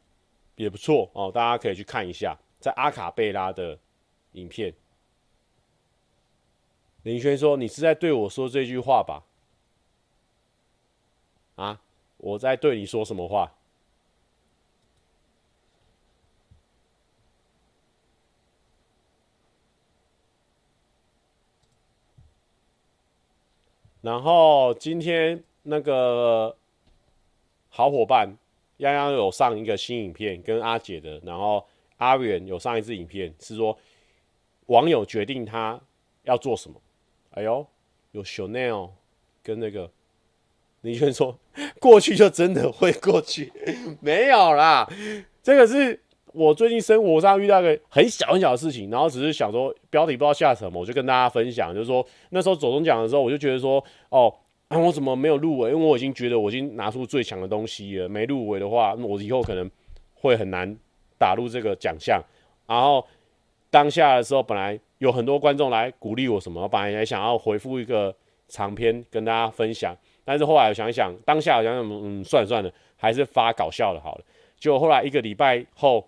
[0.57, 3.79] 也不错哦，大家可以去看一下，在阿卡贝拉的
[4.33, 4.75] 影片。
[7.03, 9.25] 林轩说：“你是在对我说这句话吧？”
[11.57, 11.81] 啊，
[12.17, 13.53] 我在对你说什么话？
[24.01, 26.57] 然后今天那个
[27.71, 28.37] 好伙伴
[28.79, 31.65] 泱泱有上一个新影片，跟阿姐的，然后
[31.97, 33.77] 阿远有上一支影片，是说
[34.67, 35.81] 网友决定他
[36.25, 36.81] 要做什么。
[37.31, 37.67] 哎呦，
[38.13, 38.91] 有 Chanel
[39.43, 39.91] 跟那个
[40.83, 41.39] 林轩说，
[41.81, 43.53] 过去就真的会过去，
[44.01, 44.89] 没有啦，
[45.43, 46.01] 这个是。
[46.37, 54.35] 我最近生活上遇到一个很小很小的事情，然后只是想说标题不知道下什么，我就跟大家分享，就是说那时候走钟奖的时候，我就觉得说，哦，
[54.75, 55.71] 啊、我怎么没有入围？
[55.71, 59.71] 因为我已经觉得我已经拿出最强的东西了，没入围的话，那我以后可能
[60.15, 60.77] 会很难
[61.19, 62.21] 打入这个奖项。
[62.67, 63.07] 然后
[63.71, 68.15] 当下的时候，本来有很多观众来鼓励我什么，我本来也想要回复一个
[68.49, 74.25] 长篇跟大家分享，但是后来我想一想，当下我想想，嗯，算了算了，还是发搞笑的好了。
[74.59, 76.07] 结果后来一个礼拜后。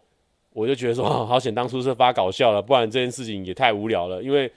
[0.57, 4.23] 我就觉得说， 好险当初是发搞笑了，不然这件事情也太无聊了。
[4.23, 4.51] 因为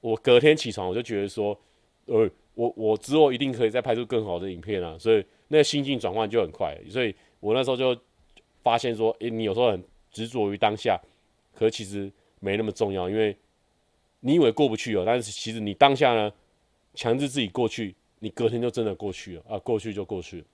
[0.00, 1.58] 我隔天起床，我就觉得说，
[2.04, 6.76] 呃，我我之后一定可以再拍出更好的影片啊，所以那个心境转换就很快。
[6.90, 7.96] 所以我那时候就
[8.64, 11.00] 发现说，诶，你有时候很执着于当下，
[11.54, 12.10] 可其实
[12.40, 13.36] 没那么重要，因为
[14.20, 16.32] 你以为过不去哦，但是其实你当下呢，
[16.94, 20.44] 强制自己过去，你隔天就真的过去了啊，过去就过去了，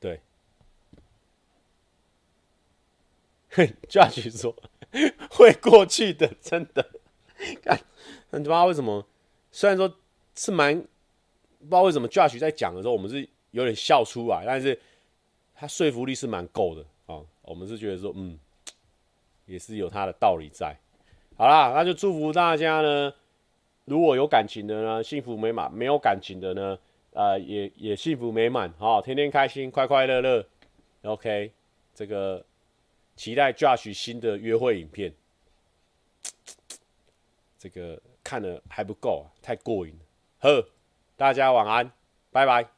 [0.00, 0.20] 对。
[3.88, 4.54] Judge 说
[5.32, 6.88] 会过去的，真的。
[7.60, 7.80] 看，
[8.30, 9.04] 你知道为什么？
[9.50, 9.92] 虽然说
[10.34, 14.78] 是蛮不知道为什么 Judge 在讲的时候，我们是有点笑出来，但是
[15.54, 17.20] 他说服力是蛮够的啊。
[17.42, 18.38] 我们是觉得说，嗯，
[19.46, 20.76] 也是有他的道理在。
[21.36, 23.12] 好啦，那就祝福大家呢。
[23.84, 26.78] 如果有感情的呢，幸福美满；没有感情的呢，
[27.12, 28.72] 呃，也也幸福美满。
[28.78, 30.46] 好，天天开心，快快乐乐。
[31.02, 31.52] OK，
[31.94, 32.44] 这个。
[33.16, 35.12] 期待 Josh 新的约会影片，
[37.58, 40.04] 这个看的还不够，太过瘾了。
[40.40, 40.68] 呵，
[41.16, 41.90] 大家晚安，
[42.30, 42.77] 拜拜。